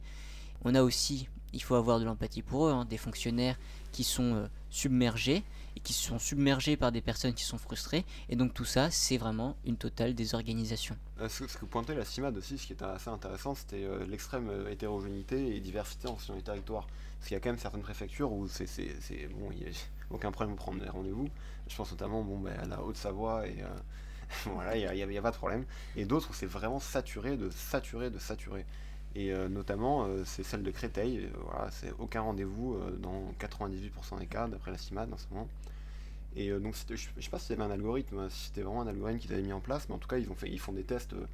On 0.63 0.75
a 0.75 0.81
aussi, 0.81 1.27
il 1.53 1.61
faut 1.61 1.75
avoir 1.75 1.99
de 1.99 2.05
l'empathie 2.05 2.41
pour 2.41 2.67
eux, 2.67 2.71
hein, 2.71 2.85
des 2.85 2.97
fonctionnaires 2.97 3.57
qui 3.91 4.03
sont 4.03 4.49
submergés 4.69 5.43
et 5.75 5.79
qui 5.79 5.93
sont 5.93 6.19
submergés 6.19 6.77
par 6.77 6.91
des 6.91 7.01
personnes 7.01 7.33
qui 7.33 7.43
sont 7.43 7.57
frustrées. 7.57 8.05
Et 8.29 8.35
donc 8.35 8.53
tout 8.53 8.65
ça, 8.65 8.89
c'est 8.91 9.17
vraiment 9.17 9.55
une 9.65 9.77
totale 9.77 10.15
désorganisation. 10.15 10.97
Euh, 11.21 11.29
ce, 11.29 11.45
que 11.45 11.65
pointait 11.65 11.95
la 11.95 12.05
CIMAD 12.05 12.37
aussi, 12.37 12.57
ce 12.57 12.67
qui 12.67 12.73
était 12.73 12.85
assez 12.85 13.09
intéressant, 13.09 13.55
c'était 13.55 13.83
euh, 13.83 14.05
l'extrême 14.05 14.49
euh, 14.49 14.69
hétérogénéité 14.69 15.55
et 15.55 15.59
diversité 15.59 16.07
en 16.07 16.15
fonction 16.15 16.35
des 16.35 16.41
territoires. 16.41 16.87
Parce 17.19 17.27
qu'il 17.27 17.35
y 17.35 17.37
a 17.37 17.39
quand 17.39 17.49
même 17.49 17.59
certaines 17.59 17.81
préfectures 17.81 18.31
où 18.31 18.47
c'est 18.47 18.65
bon, 19.33 19.49
il 19.51 19.59
n'y 19.59 19.65
a 19.65 19.69
aucun 20.09 20.31
problème 20.31 20.55
pour 20.55 20.65
prendre 20.65 20.81
des 20.81 20.89
rendez-vous. 20.89 21.29
Je 21.67 21.75
pense 21.75 21.91
notamment 21.91 22.21
bon, 22.21 22.39
ben, 22.39 22.57
à 22.59 22.65
la 22.65 22.81
Haute-Savoie 22.83 23.47
et 23.47 23.63
voilà, 24.45 24.75
il 24.75 25.07
n'y 25.07 25.17
a, 25.17 25.21
pas 25.21 25.31
de 25.31 25.37
problème. 25.37 25.65
Et 25.95 26.05
d'autres 26.05 26.29
où 26.29 26.33
c'est 26.33 26.45
vraiment 26.45 26.79
saturé 26.79 27.37
de 27.37 27.49
saturé 27.49 28.09
de 28.09 28.19
saturé. 28.19 28.65
Et 29.15 29.33
notamment, 29.49 30.07
c'est 30.25 30.43
celle 30.43 30.61
de 30.61 30.71
Créteil. 30.71 31.29
voilà, 31.45 31.71
c'est 31.71 31.93
aucun 31.99 32.19
rendez-vous 32.19 32.77
dans 32.99 33.33
98% 33.39 34.19
des 34.19 34.25
cas, 34.25 34.47
d'après 34.49 34.71
la 34.71 34.77
CIMAD 34.77 35.13
en 35.13 35.17
ce 35.17 35.25
moment. 35.31 35.47
Et 36.35 36.49
euh, 36.49 36.59
donc, 36.59 36.75
je, 36.89 36.95
sais 36.95 37.29
pas 37.29 37.39
si 37.39 37.47
c'était 37.47 37.61
un 37.61 37.71
algorithme, 37.71 38.19
hein, 38.19 38.27
si 38.29 38.47
c'était 38.47 38.61
vraiment 38.61 38.81
un 38.81 38.87
algorithme 38.87 39.19
qu'ils 39.19 39.33
avaient 39.33 39.41
mis 39.41 39.53
en 39.53 39.61
place, 39.61 39.87
mais 39.87 39.95
en 39.95 39.97
tout 39.97 40.07
cas, 40.07 40.17
ils, 40.17 40.29
ont 40.29 40.35
fait, 40.35 40.49
ils 40.49 40.59
font 40.59 40.73
des 40.73 40.83
tests 40.83 41.13
euh, 41.13 41.25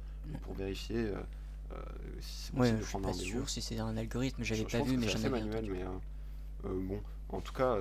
pour 0.42 0.54
vérifier 0.54 0.96
euh, 0.96 1.76
si 2.20 2.44
c'est 2.44 2.54
possible 2.54 2.78
de 2.78 2.84
prendre 2.84 3.08
un 3.08 3.12
Je 3.12 3.18
suis 3.18 3.32
pas 3.32 3.38
sûr 3.38 3.50
si 3.50 3.62
c'est 3.62 3.78
un 3.78 3.96
algorithme, 3.96 4.44
j'avais 4.44 4.64
pas 4.64 4.82
vu, 4.82 4.96
mais 4.96 5.08
j'en 5.08 5.30
manuel, 5.30 5.68
mais 5.70 5.84
bon, 6.62 7.00
en 7.30 7.40
tout 7.40 7.54
cas, 7.54 7.78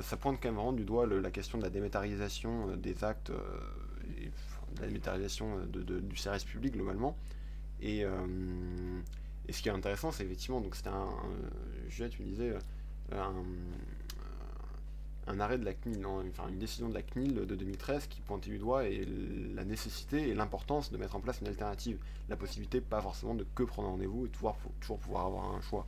ça 0.00 0.16
pointe 0.16 0.38
quand 0.40 0.48
même 0.48 0.54
vraiment 0.54 0.72
du 0.72 0.84
doigt 0.84 1.06
la 1.06 1.30
question 1.30 1.58
de 1.58 1.64
la 1.64 1.70
démétarisation 1.70 2.76
des 2.76 3.04
actes, 3.04 3.32
et, 4.16 4.26
de 4.76 4.80
la 4.80 4.86
démétarisation 4.86 5.58
de, 5.66 5.98
du 5.98 6.16
service 6.16 6.44
public 6.44 6.72
globalement. 6.74 7.16
Et, 7.82 8.00
et, 9.48 9.52
ce 9.52 9.60
qui 9.60 9.68
est 9.68 9.72
intéressant, 9.72 10.12
c'est 10.12 10.24
effectivement, 10.24 10.60
donc 10.60 10.76
c'était 10.76 10.90
un, 10.90 11.08
un, 11.08 12.08
tu 12.08 12.22
me 12.22 12.26
disais, 12.28 12.54
un, 13.12 13.32
un 15.26 15.40
arrêt 15.40 15.58
de 15.58 15.64
la 15.64 15.72
CNIL, 15.74 16.04
enfin 16.06 16.48
une 16.48 16.58
décision 16.58 16.88
de 16.88 16.94
la 16.94 17.02
CNIL 17.02 17.34
de 17.34 17.54
2013 17.54 18.06
qui 18.08 18.20
pointait 18.20 18.50
du 18.50 18.58
doigt 18.58 18.84
et 18.86 19.06
la 19.54 19.64
nécessité 19.64 20.28
et 20.28 20.34
l'importance 20.34 20.90
de 20.90 20.96
mettre 20.96 21.16
en 21.16 21.20
place 21.20 21.40
une 21.40 21.48
alternative, 21.48 21.98
la 22.28 22.36
possibilité 22.36 22.80
pas 22.80 23.00
forcément 23.00 23.34
de 23.34 23.46
que 23.54 23.62
prendre 23.62 23.88
rendez-vous 23.88 24.26
et 24.26 24.28
toujours, 24.30 24.56
pouvoir 24.98 25.26
avoir 25.26 25.54
un 25.54 25.60
choix. 25.60 25.86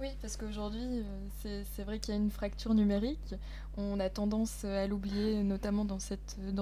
Oui, 0.00 0.08
parce 0.20 0.36
qu'aujourd'hui, 0.36 1.04
euh, 1.44 1.62
c'est 1.72 1.84
vrai 1.84 2.00
qu'il 2.00 2.14
y 2.14 2.16
a 2.16 2.20
une 2.20 2.30
fracture 2.30 2.74
numérique. 2.74 3.34
On 3.76 4.00
a 4.00 4.08
tendance 4.08 4.64
à 4.64 4.88
l'oublier, 4.88 5.42
notamment 5.44 5.84
dans 5.84 5.98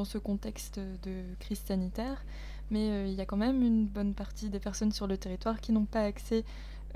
ce 0.04 0.18
contexte 0.18 0.78
de 0.78 1.22
crise 1.40 1.60
sanitaire. 1.60 2.22
Mais 2.70 2.90
euh, 2.90 3.06
il 3.06 3.14
y 3.14 3.20
a 3.20 3.26
quand 3.26 3.36
même 3.36 3.62
une 3.62 3.86
bonne 3.86 4.14
partie 4.14 4.48
des 4.48 4.58
personnes 4.58 4.92
sur 4.92 5.06
le 5.06 5.16
territoire 5.16 5.60
qui 5.60 5.72
n'ont 5.72 5.84
pas 5.84 6.02
accès 6.02 6.44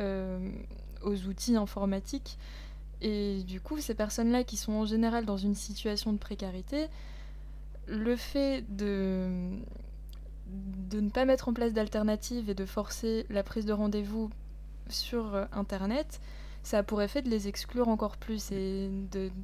euh, 0.00 0.50
aux 1.02 1.16
outils 1.26 1.56
informatiques. 1.56 2.38
Et 3.02 3.42
du 3.46 3.60
coup, 3.60 3.78
ces 3.80 3.94
personnes-là 3.94 4.44
qui 4.44 4.56
sont 4.56 4.72
en 4.72 4.86
général 4.86 5.26
dans 5.26 5.36
une 5.36 5.54
situation 5.54 6.12
de 6.12 6.18
précarité, 6.18 6.88
le 7.86 8.16
fait 8.16 8.64
de, 8.74 9.28
ne 10.92 11.08
pas 11.10 11.24
mettre 11.24 11.48
en 11.48 11.52
place 11.52 11.72
d'alternatives 11.72 12.48
et 12.50 12.54
de 12.54 12.64
forcer 12.64 13.26
la 13.28 13.42
prise 13.42 13.66
de 13.66 13.72
rendez-vous 13.72 14.30
sur 14.88 15.34
euh, 15.34 15.44
Internet, 15.52 16.20
ça 16.62 16.78
a 16.78 16.82
pour 16.82 17.00
effet 17.00 17.22
de 17.22 17.28
les 17.28 17.46
exclure 17.46 17.86
encore 17.86 18.16
plus 18.16 18.50
et 18.50 18.90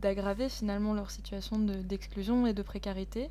d'aggraver 0.00 0.48
finalement 0.48 0.92
leur 0.92 1.12
situation 1.12 1.56
d'exclusion 1.60 2.48
et 2.48 2.52
de 2.52 2.62
précarité, 2.62 3.30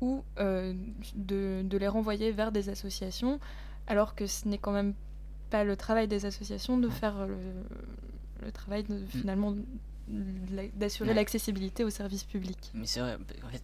ou 0.00 0.22
euh, 0.38 0.74
de, 1.14 1.62
de, 1.64 1.78
les 1.78 1.88
renvoyer 1.88 2.32
vers 2.32 2.52
des 2.52 2.68
associations, 2.68 3.40
alors 3.86 4.14
que 4.14 4.26
ce 4.26 4.46
n'est 4.46 4.58
quand 4.58 4.72
même 4.72 4.94
pas 5.50 5.64
le 5.64 5.76
travail 5.76 6.08
des 6.08 6.24
associations 6.26 6.78
de 6.78 6.88
faire 6.88 7.26
le, 7.26 7.36
le 8.44 8.52
travail 8.52 8.84
de, 8.84 8.94
mm. 8.94 9.06
finalement 9.06 9.54
d'assurer 10.74 11.12
l'accessibilité 11.14 11.84
aux 11.84 11.90
services 11.90 12.24
publics. 12.24 12.70
Mais 12.74 12.86
c'est 12.86 13.00
vrai, 13.00 13.18
en 13.44 13.48
fait, 13.48 13.62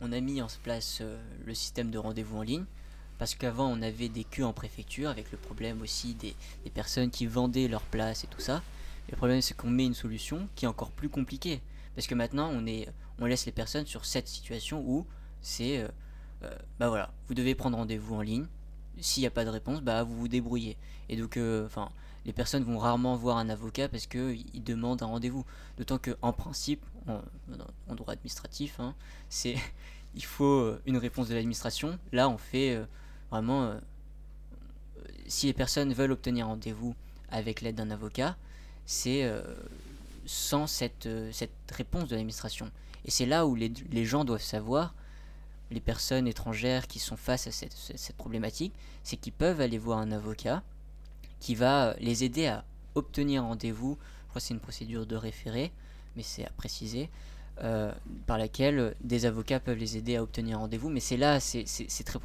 on 0.00 0.12
a 0.12 0.20
mis 0.20 0.42
en 0.42 0.48
place 0.62 0.98
euh, 1.00 1.20
le 1.44 1.54
système 1.54 1.90
de 1.90 1.98
rendez-vous 1.98 2.38
en 2.38 2.42
ligne 2.42 2.64
parce 3.18 3.34
qu'avant 3.34 3.68
on 3.68 3.80
avait 3.80 4.08
des 4.08 4.24
queues 4.24 4.44
en 4.44 4.52
préfecture 4.52 5.08
avec 5.08 5.30
le 5.30 5.38
problème 5.38 5.80
aussi 5.82 6.14
des, 6.14 6.34
des 6.64 6.70
personnes 6.70 7.10
qui 7.10 7.26
vendaient 7.26 7.68
leur 7.68 7.82
place 7.82 8.24
et 8.24 8.26
tout 8.26 8.40
ça. 8.40 8.62
le 9.08 9.16
problème 9.16 9.40
c'est 9.40 9.56
qu'on 9.56 9.70
met 9.70 9.86
une 9.86 9.94
solution 9.94 10.48
qui 10.56 10.64
est 10.64 10.68
encore 10.68 10.90
plus 10.90 11.08
compliquée 11.08 11.60
parce 11.94 12.08
que 12.08 12.14
maintenant 12.16 12.50
on, 12.52 12.66
est, 12.66 12.88
on 13.20 13.26
laisse 13.26 13.46
les 13.46 13.52
personnes 13.52 13.86
sur 13.86 14.04
cette 14.04 14.26
situation 14.26 14.82
où 14.84 15.06
c'est 15.44 15.78
euh, 15.78 15.88
euh, 16.42 16.50
bah 16.80 16.88
voilà, 16.88 17.12
vous 17.28 17.34
devez 17.34 17.54
prendre 17.54 17.76
rendez-vous 17.76 18.16
en 18.16 18.20
ligne. 18.20 18.46
S'il 19.00 19.20
n'y 19.20 19.28
a 19.28 19.30
pas 19.30 19.44
de 19.44 19.50
réponse, 19.50 19.80
bah 19.80 20.02
vous 20.02 20.16
vous 20.16 20.28
débrouillez. 20.28 20.76
Et 21.08 21.16
donc, 21.16 21.38
enfin, 21.66 21.90
les 22.24 22.32
personnes 22.32 22.64
vont 22.64 22.78
rarement 22.78 23.16
voir 23.16 23.36
un 23.36 23.48
avocat 23.48 23.88
parce 23.88 24.06
qu'ils 24.06 24.64
demandent 24.64 25.02
un 25.02 25.06
rendez-vous. 25.06 25.44
D'autant 25.78 25.98
qu'en 25.98 26.32
principe, 26.32 26.82
en, 27.06 27.94
droit 27.94 28.14
administratif, 28.14 28.80
hein, 28.80 28.94
c'est 29.28 29.56
il 30.14 30.24
faut 30.24 30.44
euh, 30.44 30.80
une 30.86 30.96
réponse 30.96 31.28
de 31.28 31.34
l'administration. 31.34 31.98
Là, 32.12 32.28
on 32.28 32.38
fait 32.38 32.74
euh, 32.74 32.84
vraiment. 33.30 33.64
Euh, 33.64 33.78
si 35.26 35.46
les 35.46 35.52
personnes 35.52 35.92
veulent 35.92 36.12
obtenir 36.12 36.46
rendez-vous 36.46 36.94
avec 37.30 37.62
l'aide 37.62 37.76
d'un 37.76 37.90
avocat, 37.90 38.36
c'est 38.84 39.26
sans 40.26 40.66
cette, 40.66 41.08
cette 41.32 41.50
réponse 41.72 42.08
de 42.08 42.14
l'administration. 42.14 42.70
Et 43.06 43.10
c'est 43.10 43.24
là 43.24 43.46
où 43.46 43.54
les, 43.54 43.72
les, 43.90 44.04
gens 44.04 44.26
doivent 44.26 44.42
savoir, 44.42 44.94
les 45.70 45.80
personnes 45.80 46.26
étrangères 46.26 46.86
qui 46.86 46.98
sont 46.98 47.16
face 47.16 47.46
à 47.46 47.50
cette, 47.50 48.16
problématique, 48.16 48.72
c'est 49.02 49.16
qu'ils 49.16 49.32
peuvent 49.32 49.60
aller 49.60 49.78
voir 49.78 49.98
un 49.98 50.12
avocat 50.12 50.62
qui 51.40 51.54
va 51.54 51.94
les 51.98 52.24
aider 52.24 52.46
à 52.46 52.64
obtenir 52.94 53.42
rendez-vous. 53.42 53.98
Je 54.00 54.28
crois 54.28 54.40
que 54.40 54.46
c'est 54.46 54.54
une 54.54 54.60
procédure 54.60 55.06
de 55.06 55.16
référé, 55.16 55.72
mais 56.16 56.22
c'est 56.22 56.44
à 56.44 56.50
préciser. 56.50 57.10
Euh, 57.62 57.92
par 58.26 58.36
laquelle 58.36 58.96
des 59.00 59.26
avocats 59.26 59.60
peuvent 59.60 59.78
les 59.78 59.96
aider 59.96 60.16
à 60.16 60.22
obtenir 60.24 60.58
rendez-vous. 60.58 60.90
Mais 60.90 60.98
c'est 60.98 61.16
là, 61.16 61.38
c'est 61.38 61.64
très 62.04 62.18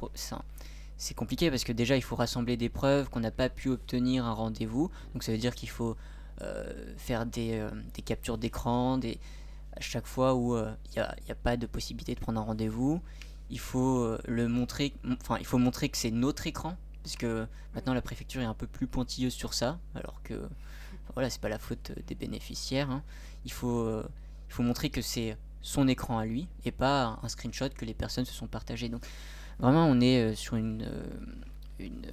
c'est 0.98 1.14
compliqué 1.14 1.52
parce 1.52 1.64
que 1.64 1.72
déjà 1.72 1.96
il 1.96 2.02
faut 2.02 2.16
rassembler 2.16 2.58
des 2.58 2.68
preuves 2.68 3.10
qu'on 3.10 3.20
n'a 3.20 3.32
pas 3.32 3.48
pu 3.48 3.70
obtenir 3.70 4.26
un 4.26 4.34
rendez-vous. 4.34 4.90
Donc 5.14 5.24
ça 5.24 5.32
veut 5.32 5.38
dire 5.38 5.54
qu'il 5.54 5.70
faut 5.70 5.96
euh, 6.42 6.96
faire 6.98 7.28
des, 7.28 7.60
euh, 7.60 7.70
des 7.94 8.02
captures 8.02 8.40
d'écran, 8.40 9.00
à 9.00 9.82
chaque 9.82 10.08
fois 10.08 10.34
où 10.34 10.58
il 10.58 10.76
n'y 10.96 11.00
a, 11.00 11.16
a, 11.30 11.36
pas 11.36 11.58
de 11.58 11.68
possibilité 11.68 12.16
de 12.16 12.20
prendre 12.20 12.42
un 12.42 12.44
rendez-vous. 12.44 13.00
Il 13.50 13.60
faut 13.60 14.16
le 14.28 14.48
montrer, 14.48 14.94
enfin 15.22 15.38
il 15.40 15.46
faut 15.46 15.58
montrer 15.58 15.90
que 15.90 15.98
c'est 15.98 16.12
notre 16.12 16.46
écran 16.46 16.78
parce 17.04 17.16
que 17.16 17.48
maintenant 17.74 17.94
la 17.94 18.02
préfecture 18.02 18.42
est 18.42 18.46
un 18.46 18.54
peu 18.54 18.68
plus 18.68 18.88
pointilleuse 18.88 19.34
sur 19.34 19.54
ça, 19.54 19.80
alors 19.96 20.22
que 20.24 20.48
voilà, 21.14 21.30
c'est 21.30 21.42
pas 21.42 21.50
la 21.50 21.60
faute 21.60 21.92
des 22.08 22.16
bénéficiaires. 22.16 22.90
Hein. 22.90 23.04
Il, 23.46 23.52
faut, 23.52 23.80
euh, 23.80 24.08
il 24.48 24.54
faut 24.54 24.64
montrer 24.64 24.90
que 24.90 25.02
c'est 25.02 25.38
son 25.62 25.88
écran 25.88 26.20
à 26.20 26.26
lui 26.26 26.48
et 26.66 26.72
pas 26.72 27.20
un 27.22 27.28
screenshot 27.28 27.70
que 27.70 27.86
les 27.86 27.94
personnes 27.94 28.26
se 28.26 28.34
sont 28.34 28.48
partagées. 28.48 28.90
Donc 28.90 29.04
vraiment, 29.60 29.86
on 29.86 30.00
est 30.02 30.32
euh, 30.32 30.36
sur 30.36 30.56
une, 30.56 30.84
euh, 30.84 31.04
une 31.80 32.06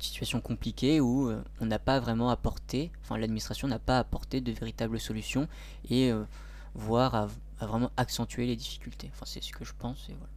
situation 0.00 0.40
compliquée 0.40 1.00
où 1.00 1.32
on 1.60 1.66
n'a 1.66 1.78
pas 1.78 2.00
vraiment 2.00 2.30
apporté, 2.30 2.90
enfin 3.02 3.16
l'administration 3.16 3.66
n'a 3.66 3.78
pas 3.78 3.98
apporté 3.98 4.40
de 4.40 4.52
véritables 4.52 5.00
solutions 5.00 5.48
et 5.88 6.12
voire 6.74 7.14
à, 7.14 7.28
vraiment 7.60 7.90
accentuer 7.96 8.46
les 8.46 8.56
difficultés. 8.56 9.10
Enfin 9.14 9.24
c'est 9.24 9.42
ce 9.42 9.52
que 9.52 9.64
je 9.64 9.72
pense 9.78 10.08
et 10.10 10.12
voilà. 10.12 10.35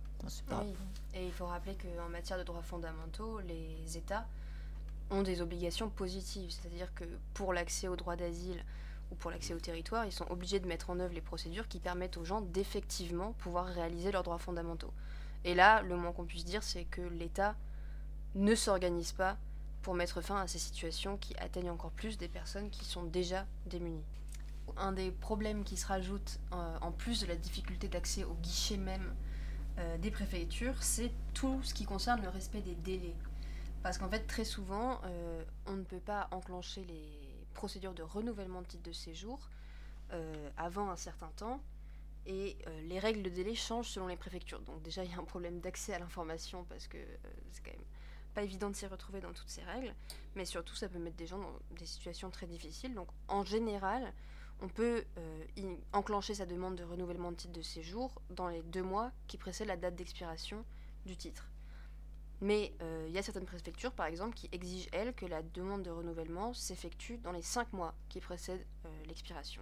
Et 1.14 1.26
il 1.26 1.32
faut 1.32 1.46
rappeler 1.46 1.76
qu'en 1.76 2.10
matière 2.10 2.38
de 2.38 2.44
droits 2.44 2.62
fondamentaux, 2.62 3.40
les 3.42 3.98
États 3.98 4.28
ont 5.12 5.24
des 5.24 5.42
obligations 5.42 5.90
positives, 5.90 6.52
c'est-à-dire 6.52 6.94
que 6.94 7.04
pour 7.34 7.54
l'accès 7.54 7.88
au 7.88 7.96
droit 7.96 8.16
d'asile 8.16 8.64
ou 9.12 9.16
pour 9.16 9.32
l'accès 9.32 9.54
au 9.54 9.60
territoire, 9.60 10.06
ils 10.06 10.12
sont 10.12 10.30
obligés 10.30 10.60
de 10.60 10.68
mettre 10.68 10.90
en 10.90 11.00
œuvre 11.00 11.14
les 11.14 11.22
procédures 11.22 11.68
qui 11.68 11.80
permettent 11.80 12.18
aux 12.18 12.26
gens 12.26 12.42
d'effectivement 12.42 13.34
pouvoir 13.34 13.66
réaliser 13.66 14.12
leurs 14.12 14.24
droits 14.24 14.38
fondamentaux. 14.38 14.94
Et 15.46 15.56
là, 15.56 15.82
le 15.82 15.96
moins 15.96 16.12
qu'on 16.12 16.26
puisse 16.26 16.46
dire, 16.46 16.64
c'est 16.64 16.84
que 16.84 17.02
l'État 17.02 17.56
ne 18.36 18.54
s'organise 18.54 19.14
pas 19.14 19.38
pour 19.82 19.96
mettre 19.96 20.22
fin 20.22 20.42
à 20.42 20.48
ces 20.48 20.60
situations 20.60 21.18
qui 21.18 21.36
atteignent 21.38 21.72
encore 21.72 21.92
plus 21.92 22.18
des 22.18 22.28
personnes 22.28 22.70
qui 22.70 22.86
sont 22.86 23.04
déjà 23.04 23.46
démunies. 23.66 24.04
Un 24.78 24.92
des 24.92 25.10
problèmes 25.10 25.64
qui 25.64 25.78
se 25.78 25.88
rajoute, 25.88 26.40
euh, 26.54 26.78
en 26.82 26.92
plus 26.92 27.22
de 27.22 27.26
la 27.26 27.36
difficulté 27.36 27.88
d'accès 27.88 28.24
au 28.24 28.34
guichet 28.36 28.78
même 28.78 29.02
euh, 29.02 29.29
des 30.00 30.12
préfectures, 30.12 30.82
c'est 30.84 31.12
tout 31.34 31.62
ce 31.64 31.74
qui 31.74 31.86
concerne 31.86 32.22
le 32.22 32.30
respect 32.30 32.62
des 32.62 32.76
délais. 32.76 33.16
Parce 33.82 33.98
qu'en 33.98 34.10
fait, 34.10 34.28
très 34.28 34.44
souvent, 34.44 35.00
euh, 35.06 35.44
on 35.66 35.74
ne 35.74 35.84
peut 35.84 36.00
pas 36.00 36.28
enclencher 36.32 36.84
les 36.84 37.08
procédures 37.54 37.94
de 37.94 38.04
renouvellement 38.04 38.62
de 38.62 38.68
titre 38.68 38.84
de 38.84 38.92
séjour 38.92 39.50
avant 40.58 40.90
un 40.90 40.96
certain 40.96 41.30
temps 41.36 41.62
et 42.26 42.58
les 42.88 42.98
règles 42.98 43.22
de 43.22 43.30
délai 43.30 43.54
changent 43.54 43.90
selon 43.90 44.08
les 44.08 44.16
préfectures. 44.16 44.60
Donc 44.62 44.82
déjà, 44.82 45.04
il 45.04 45.12
y 45.12 45.14
a 45.14 45.20
un 45.20 45.24
problème 45.24 45.60
d'accès 45.60 45.94
à 45.94 46.00
l'information 46.00 46.66
parce 46.68 46.88
que 46.88 46.98
c'est 47.52 47.64
quand 47.64 47.72
même 47.72 47.86
pas 48.34 48.44
évident 48.44 48.70
de 48.70 48.76
s'y 48.76 48.88
retrouver 48.88 49.22
dans 49.22 49.34
toutes 49.34 49.50
ces 49.50 49.64
règles, 49.64 49.94
mais 50.36 50.46
surtout 50.46 50.76
ça 50.76 50.90
peut 50.90 51.00
mettre 51.00 51.16
des 51.16 51.28
gens 51.28 51.38
dans 51.38 51.54
des 51.78 51.86
situations 51.86 52.30
très 52.30 52.48
difficiles. 52.48 52.94
Donc 52.94 53.10
en 53.28 53.44
général, 53.44 54.14
on 54.62 54.68
peut 54.68 55.06
euh, 55.18 55.76
enclencher 55.94 56.34
sa 56.34 56.46
demande 56.46 56.76
de 56.76 56.84
renouvellement 56.84 57.32
de 57.32 57.38
titre 57.38 57.54
de 57.54 57.62
séjour 57.62 58.22
dans 58.30 58.48
les 58.48 58.62
deux 58.62 58.84
mois 58.84 59.12
qui 59.28 59.38
précèdent 59.38 59.68
la 59.68 59.78
date 59.78 59.96
d'expiration 59.96 60.66
du 61.06 61.16
titre. 61.16 61.48
Mais 62.42 62.74
euh, 62.82 63.06
il 63.08 63.14
y 63.14 63.18
a 63.18 63.24
certaines 63.24 63.46
préfectures, 63.46 63.92
par 63.92 64.06
exemple, 64.06 64.36
qui 64.36 64.50
exigent, 64.52 64.90
elles, 64.92 65.14
que 65.14 65.26
la 65.26 65.44
demande 65.44 65.84
de 65.84 65.90
renouvellement 65.90 66.54
s'effectue 66.54 67.18
dans 67.18 67.32
les 67.32 67.42
cinq 67.42 67.72
mois 67.74 67.94
qui 68.08 68.20
précèdent 68.20 68.66
euh, 68.86 68.90
l'expiration. 69.08 69.62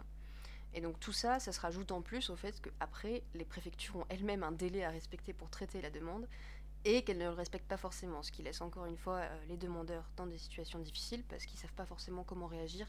Et 0.73 0.81
donc 0.81 0.99
tout 0.99 1.13
ça, 1.13 1.39
ça 1.39 1.51
se 1.51 1.59
rajoute 1.59 1.91
en 1.91 2.01
plus 2.01 2.29
au 2.29 2.35
fait 2.35 2.61
qu'après, 2.61 3.23
les 3.33 3.45
préfectures 3.45 3.95
ont 3.97 4.05
elles-mêmes 4.09 4.43
un 4.43 4.51
délai 4.51 4.83
à 4.83 4.89
respecter 4.89 5.33
pour 5.33 5.49
traiter 5.49 5.81
la 5.81 5.89
demande, 5.89 6.27
et 6.85 7.03
qu'elles 7.03 7.17
ne 7.17 7.23
le 7.25 7.31
respectent 7.31 7.67
pas 7.67 7.77
forcément, 7.77 8.21
ce 8.21 8.31
qui 8.31 8.43
laisse 8.43 8.61
encore 8.61 8.85
une 8.85 8.97
fois 8.97 9.21
les 9.49 9.57
demandeurs 9.57 10.09
dans 10.15 10.27
des 10.27 10.37
situations 10.37 10.79
difficiles 10.79 11.23
parce 11.27 11.45
qu'ils 11.45 11.57
ne 11.57 11.61
savent 11.61 11.73
pas 11.73 11.85
forcément 11.85 12.23
comment 12.23 12.47
réagir 12.47 12.87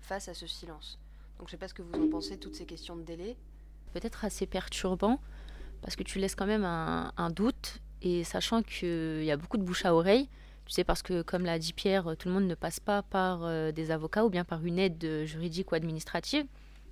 face 0.00 0.28
à 0.28 0.34
ce 0.34 0.46
silence. 0.46 0.98
Donc 1.38 1.48
je 1.48 1.54
ne 1.54 1.56
sais 1.56 1.56
pas 1.56 1.68
ce 1.68 1.74
que 1.74 1.82
vous 1.82 1.94
en 1.94 2.08
pensez, 2.08 2.38
toutes 2.38 2.54
ces 2.54 2.66
questions 2.66 2.96
de 2.96 3.02
délai. 3.02 3.36
Peut-être 3.92 4.24
assez 4.24 4.46
perturbant 4.46 5.20
parce 5.82 5.96
que 5.96 6.02
tu 6.02 6.18
laisses 6.18 6.34
quand 6.34 6.46
même 6.46 6.64
un, 6.64 7.30
doute 7.30 7.80
et 8.00 8.24
sachant 8.24 8.62
qu'il 8.62 9.24
y 9.24 9.30
a 9.30 9.36
beaucoup 9.36 9.58
de 9.58 9.62
bouche 9.62 9.84
à 9.84 9.94
oreille, 9.94 10.28
tu 10.64 10.72
sais, 10.72 10.84
parce 10.84 11.02
que 11.02 11.22
comme 11.22 11.44
l'a 11.44 11.58
dit 11.58 11.74
Pierre, 11.74 12.16
tout 12.18 12.28
le 12.28 12.34
monde 12.34 12.46
ne 12.46 12.54
passe 12.54 12.80
pas 12.80 13.02
par 13.02 13.44
euh, 13.44 13.70
des 13.70 13.90
avocats 13.90 14.24
ou 14.24 14.30
bien 14.30 14.44
par 14.44 14.64
une 14.64 14.78
aide 14.78 15.24
juridique 15.24 15.72
ou 15.72 15.74
administrative. 15.74 16.46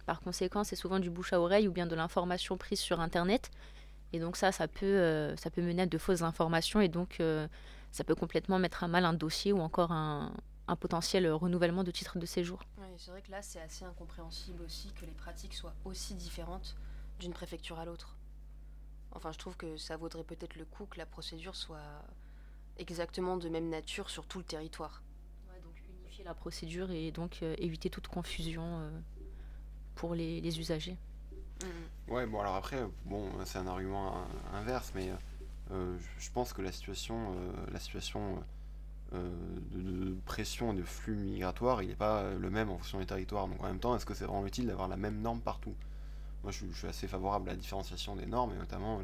Par 0.04 0.20
conséquent, 0.20 0.64
c'est 0.64 0.76
souvent 0.76 0.98
du 0.98 1.08
bouche 1.10 1.32
à 1.32 1.40
oreille 1.40 1.68
ou 1.68 1.72
bien 1.72 1.86
de 1.86 1.94
l'information 1.94 2.58
prise 2.58 2.80
sur 2.80 3.00
Internet. 3.00 3.50
Et 4.12 4.18
donc 4.18 4.36
ça, 4.36 4.52
ça 4.52 4.68
peut, 4.68 4.84
euh, 4.84 5.34
ça 5.36 5.50
peut 5.50 5.62
mener 5.62 5.82
à 5.82 5.86
de 5.86 5.98
fausses 5.98 6.22
informations 6.22 6.80
et 6.80 6.88
donc 6.88 7.16
euh, 7.20 7.48
ça 7.92 8.04
peut 8.04 8.14
complètement 8.14 8.58
mettre 8.58 8.84
à 8.84 8.88
mal 8.88 9.04
un 9.04 9.14
dossier 9.14 9.52
ou 9.52 9.60
encore 9.60 9.92
un, 9.92 10.32
un 10.68 10.76
potentiel 10.76 11.30
renouvellement 11.30 11.84
de 11.84 11.90
titre 11.90 12.18
de 12.18 12.26
séjour. 12.26 12.60
Oui, 12.78 12.86
c'est 12.98 13.10
vrai 13.10 13.22
que 13.22 13.30
là, 13.30 13.42
c'est 13.42 13.60
assez 13.60 13.84
incompréhensible 13.84 14.62
aussi 14.62 14.92
que 14.92 15.04
les 15.04 15.12
pratiques 15.12 15.54
soient 15.54 15.74
aussi 15.84 16.14
différentes 16.14 16.76
d'une 17.18 17.32
préfecture 17.32 17.78
à 17.78 17.84
l'autre. 17.84 18.16
Enfin, 19.12 19.32
je 19.32 19.38
trouve 19.38 19.56
que 19.56 19.76
ça 19.76 19.96
vaudrait 19.96 20.24
peut-être 20.24 20.56
le 20.56 20.64
coup 20.64 20.86
que 20.86 20.98
la 20.98 21.06
procédure 21.06 21.54
soit 21.56 22.04
exactement 22.78 23.36
de 23.36 23.48
même 23.48 23.68
nature 23.68 24.08
sur 24.08 24.26
tout 24.26 24.38
le 24.38 24.44
territoire. 24.44 25.02
Ouais, 25.52 25.60
donc 25.60 25.74
unifier 26.00 26.24
la 26.24 26.34
procédure 26.34 26.90
et 26.90 27.10
donc 27.10 27.40
euh, 27.42 27.54
éviter 27.58 27.90
toute 27.90 28.08
confusion 28.08 28.90
pour 29.94 30.14
les, 30.14 30.40
les 30.40 30.58
usagers. 30.58 30.96
Mm. 31.62 32.12
Ouais, 32.12 32.26
bon, 32.26 32.40
alors 32.40 32.54
après, 32.54 32.82
bon, 33.04 33.30
c'est 33.44 33.58
un 33.58 33.66
argument 33.66 34.26
inverse, 34.54 34.92
mais 34.94 35.10
euh, 35.72 35.96
je 36.18 36.30
pense 36.30 36.52
que 36.52 36.62
la 36.62 36.72
situation, 36.72 37.34
euh, 37.34 37.52
la 37.72 37.78
situation 37.78 38.42
euh, 39.14 39.30
de, 39.72 40.14
pression 40.24 40.72
et 40.72 40.76
de 40.76 40.82
flux 40.82 41.14
migratoire, 41.14 41.82
il 41.82 41.88
n'est 41.88 41.94
pas 41.94 42.30
le 42.30 42.50
même 42.50 42.70
en 42.70 42.78
fonction 42.78 42.98
des 42.98 43.06
territoires. 43.06 43.48
Donc 43.48 43.62
en 43.62 43.66
même 43.66 43.78
temps, 43.78 43.94
est-ce 43.96 44.06
que 44.06 44.14
c'est 44.14 44.24
vraiment 44.24 44.46
utile 44.46 44.66
d'avoir 44.66 44.88
la 44.88 44.96
même 44.96 45.20
norme 45.20 45.40
partout? 45.40 45.74
Moi, 46.42 46.52
je, 46.52 46.66
suis 46.72 46.86
assez 46.86 47.06
favorable 47.06 47.48
à 47.48 47.52
la 47.52 47.58
différenciation 47.58 48.16
des 48.16 48.26
normes 48.26 48.52
et 48.52 48.58
notamment 48.58 49.00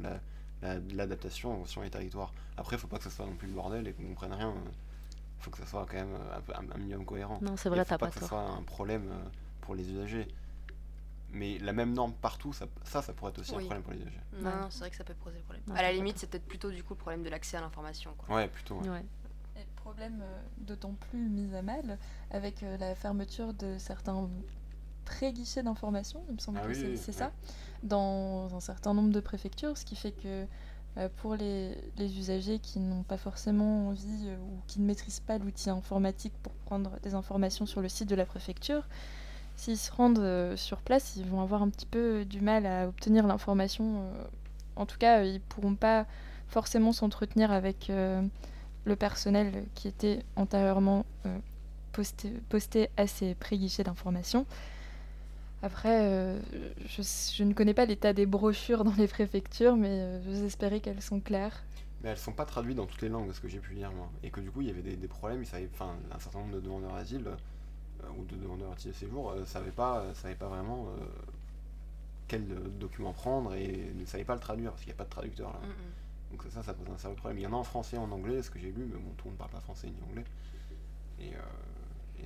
l'adaptation 0.63 1.53
en 1.53 1.57
fonction 1.59 1.83
des 1.83 1.91
territoires. 1.91 2.33
Après, 2.57 2.77
il 2.77 2.79
faut 2.79 2.89
pas 2.89 2.99
que 2.99 3.05
ce 3.05 3.11
soit 3.11 3.27
non 3.27 3.35
plus 3.35 3.49
le 3.49 3.55
bordel 3.55 3.87
et 3.87 3.93
qu'on 3.93 4.03
ne 4.03 4.09
comprenne 4.09 4.33
rien. 4.33 4.55
Il 5.39 5.43
faut 5.45 5.51
que 5.51 5.59
ça 5.59 5.67
soit 5.67 5.87
quand 5.89 5.97
même 5.97 6.17
un, 6.73 6.79
minimum 6.79 7.05
cohérent. 7.05 7.39
Non, 7.43 7.57
c'est 7.57 7.69
vrai, 7.69 7.85
t'as 7.85 7.99
pas, 7.99 8.07
pas 8.07 8.13
que 8.13 8.21
ce 8.21 8.27
soit 8.27 8.41
un 8.41 8.63
problème 8.63 9.09
pour 9.61 9.75
les 9.75 9.89
usagers 9.89 10.27
mais 11.31 11.59
la 11.59 11.73
même 11.73 11.93
norme 11.93 12.13
partout, 12.15 12.53
ça, 12.53 12.67
ça, 12.85 13.03
pourrait 13.13 13.31
être 13.31 13.41
aussi 13.41 13.55
un 13.55 13.59
problème 13.59 13.83
pour 13.83 13.93
les 13.93 14.01
usagers. 14.01 14.21
Non, 14.33 14.69
c'est 14.71 14.81
vrai 14.81 14.91
que 14.91 14.97
ça 14.97 15.05
peut 15.05 15.15
poser 15.15 15.39
problème. 15.41 15.63
à 15.75 15.83
la 15.83 15.93
limite, 15.93 16.19
c'est 16.19 16.29
peut-être 16.29 16.47
plutôt 16.47 16.71
du 16.71 16.83
coup 16.83 16.95
le 16.95 16.99
problème 16.99 17.23
de 17.23 17.29
l'accès 17.29 17.57
à 17.57 17.61
l'information. 17.61 18.15
Ouais, 18.29 18.49
plutôt. 18.49 18.77
Ouais. 18.77 19.05
Problème 19.89 20.21
euh, 20.21 20.41
d'autant 20.59 20.95
plus 21.09 21.31
mis 21.31 21.55
à 21.57 21.63
mal 21.63 21.97
avec 22.31 22.63
euh, 22.63 22.77
la 22.77 22.95
fermeture 22.95 23.55
de 23.55 23.77
certains 23.79 24.29
pré-guichets 25.07 25.63
d'information, 25.63 26.23
il 26.29 26.35
me 26.35 26.39
semble 26.39 26.61
ah 26.63 26.67
que 26.67 26.75
c'est 26.75 27.13
ça, 27.13 27.33
dans 27.83 28.55
un 28.55 28.61
certain 28.61 28.93
nombre 28.93 29.13
de 29.13 29.21
préfectures, 29.21 29.79
ce 29.79 29.87
qui 29.87 29.97
fait 29.97 30.13
que 30.13 30.45
euh, 30.99 31.09
pour 31.17 31.37
les, 31.37 31.75
les, 31.97 32.19
usagers 32.19 32.59
qui 32.59 32.81
n'ont 32.81 33.03
pas 33.03 33.17
forcément 33.17 33.89
envie 33.89 34.29
ou 34.43 34.61
qui 34.67 34.83
ne 34.83 34.87
maîtrisent 34.87 35.21
pas 35.21 35.39
l'outil 35.39 35.71
informatique 35.71 36.35
pour 36.43 36.53
prendre 36.67 37.01
des 37.01 37.15
informations 37.15 37.65
sur 37.65 37.81
le 37.81 37.89
site 37.89 38.11
de 38.11 38.15
la 38.15 38.27
préfecture, 38.27 38.87
s'ils 39.57 39.79
se 39.79 39.91
rendent 39.91 40.55
sur 40.57 40.83
place, 40.83 41.17
ils 41.17 41.25
vont 41.25 41.41
avoir 41.41 41.63
un 41.63 41.71
petit 41.71 41.87
peu 41.87 42.27
du 42.27 42.43
mal 42.43 42.67
à 42.67 42.89
obtenir 42.89 43.27
l'information. 43.27 44.03
En 44.77 44.85
tout 44.85 44.99
cas, 44.99 45.25
ils 45.25 45.41
pourront 45.41 45.77
pas 45.77 46.05
forcément 46.49 46.93
s'entretenir 46.93 47.53
avec 47.53 47.91
euh, 47.91 48.23
le 48.89 48.97
personnel 48.97 49.65
qui 49.75 49.89
était 49.89 50.25
antérieurement 50.37 51.05
posté, 51.93 52.33
posté, 52.49 52.91
à 52.97 53.07
ces 53.07 53.35
pré-guichets 53.35 53.85
d'information. 53.85 54.47
Après, 55.63 56.37
je, 56.87 57.45
ne 57.45 57.53
connais 57.53 57.75
pas 57.75 57.85
l'état 57.85 58.13
des 58.13 58.27
brochures 58.27 58.85
dans 58.85 58.95
les 58.97 59.09
préfectures, 59.09 59.77
mais 59.77 60.21
j'espérais 60.23 60.47
espérer 60.47 60.81
qu'elles 60.81 61.03
sont 61.03 61.21
claires. 61.21 61.65
Mais 62.03 62.11
elles 62.11 62.19
sont 62.19 62.33
pas 62.33 62.45
traduites 62.45 62.77
dans 62.77 62.87
toutes 62.87 63.03
les 63.03 63.09
langues, 63.09 63.33
ce 63.33 63.41
que 63.41 63.49
j'ai 63.49 63.59
pu 63.59 63.75
lire 63.75 63.91
moi. 63.93 64.09
Et 64.23 64.31
que 64.31 64.41
du 64.41 64.51
coup, 64.51 64.61
il 64.61 64.69
y 64.69 64.71
avait 64.71 64.83
des, 64.83 64.97
des 64.97 65.09
problèmes, 65.09 65.43
enfin, 65.73 65.97
un 66.13 66.19
certain 66.21 66.39
nombre 66.39 66.55
de 66.55 66.61
demandeurs 66.61 66.95
d'asile 66.95 67.25
euh, 68.05 68.07
ou 68.17 68.25
de 68.25 68.37
demandeurs 68.37 68.75
de 68.75 68.93
séjour 68.93 69.35
ne 69.35 69.41
euh, 69.41 69.47
savaient 69.47 69.73
pas, 69.73 70.01
euh, 70.01 70.15
savaient 70.15 70.37
pas 70.37 70.49
vraiment 70.49 70.89
quel 72.29 72.47
document 72.79 73.13
prendre 73.13 73.55
et 73.55 73.93
ne 73.95 74.05
savaient 74.05 74.25
pas 74.25 74.35
le 74.35 74.41
traduire 74.41 74.71
parce 74.71 74.83
qu'il 74.83 74.91
n'y 74.91 74.97
a 74.97 74.99
pas 74.99 75.05
de 75.05 75.11
traducteur 75.11 75.49
là. 75.49 75.61
Donc 76.31 76.43
ça, 76.51 76.63
ça 76.63 76.75
pose 76.75 76.87
un 76.93 76.99
sérieux 76.99 77.17
problème. 77.17 77.39
Il 77.39 77.43
y 77.43 77.47
en 77.47 77.53
a 77.53 77.57
en 77.57 77.65
français 77.65 77.97
et 77.97 77.99
en 77.99 78.11
anglais, 78.11 78.43
ce 78.43 78.51
que 78.51 78.59
j'ai 78.59 78.71
lu, 78.71 78.87
mais 78.87 78.99
bon, 78.99 79.11
tout 79.17 79.25
le 79.25 79.31
monde 79.31 79.35
ne 79.35 79.39
parle 79.39 79.51
pas 79.51 79.61
français 79.61 79.89
ni 79.89 80.03
anglais. 80.11 80.25
Et, 81.21 81.33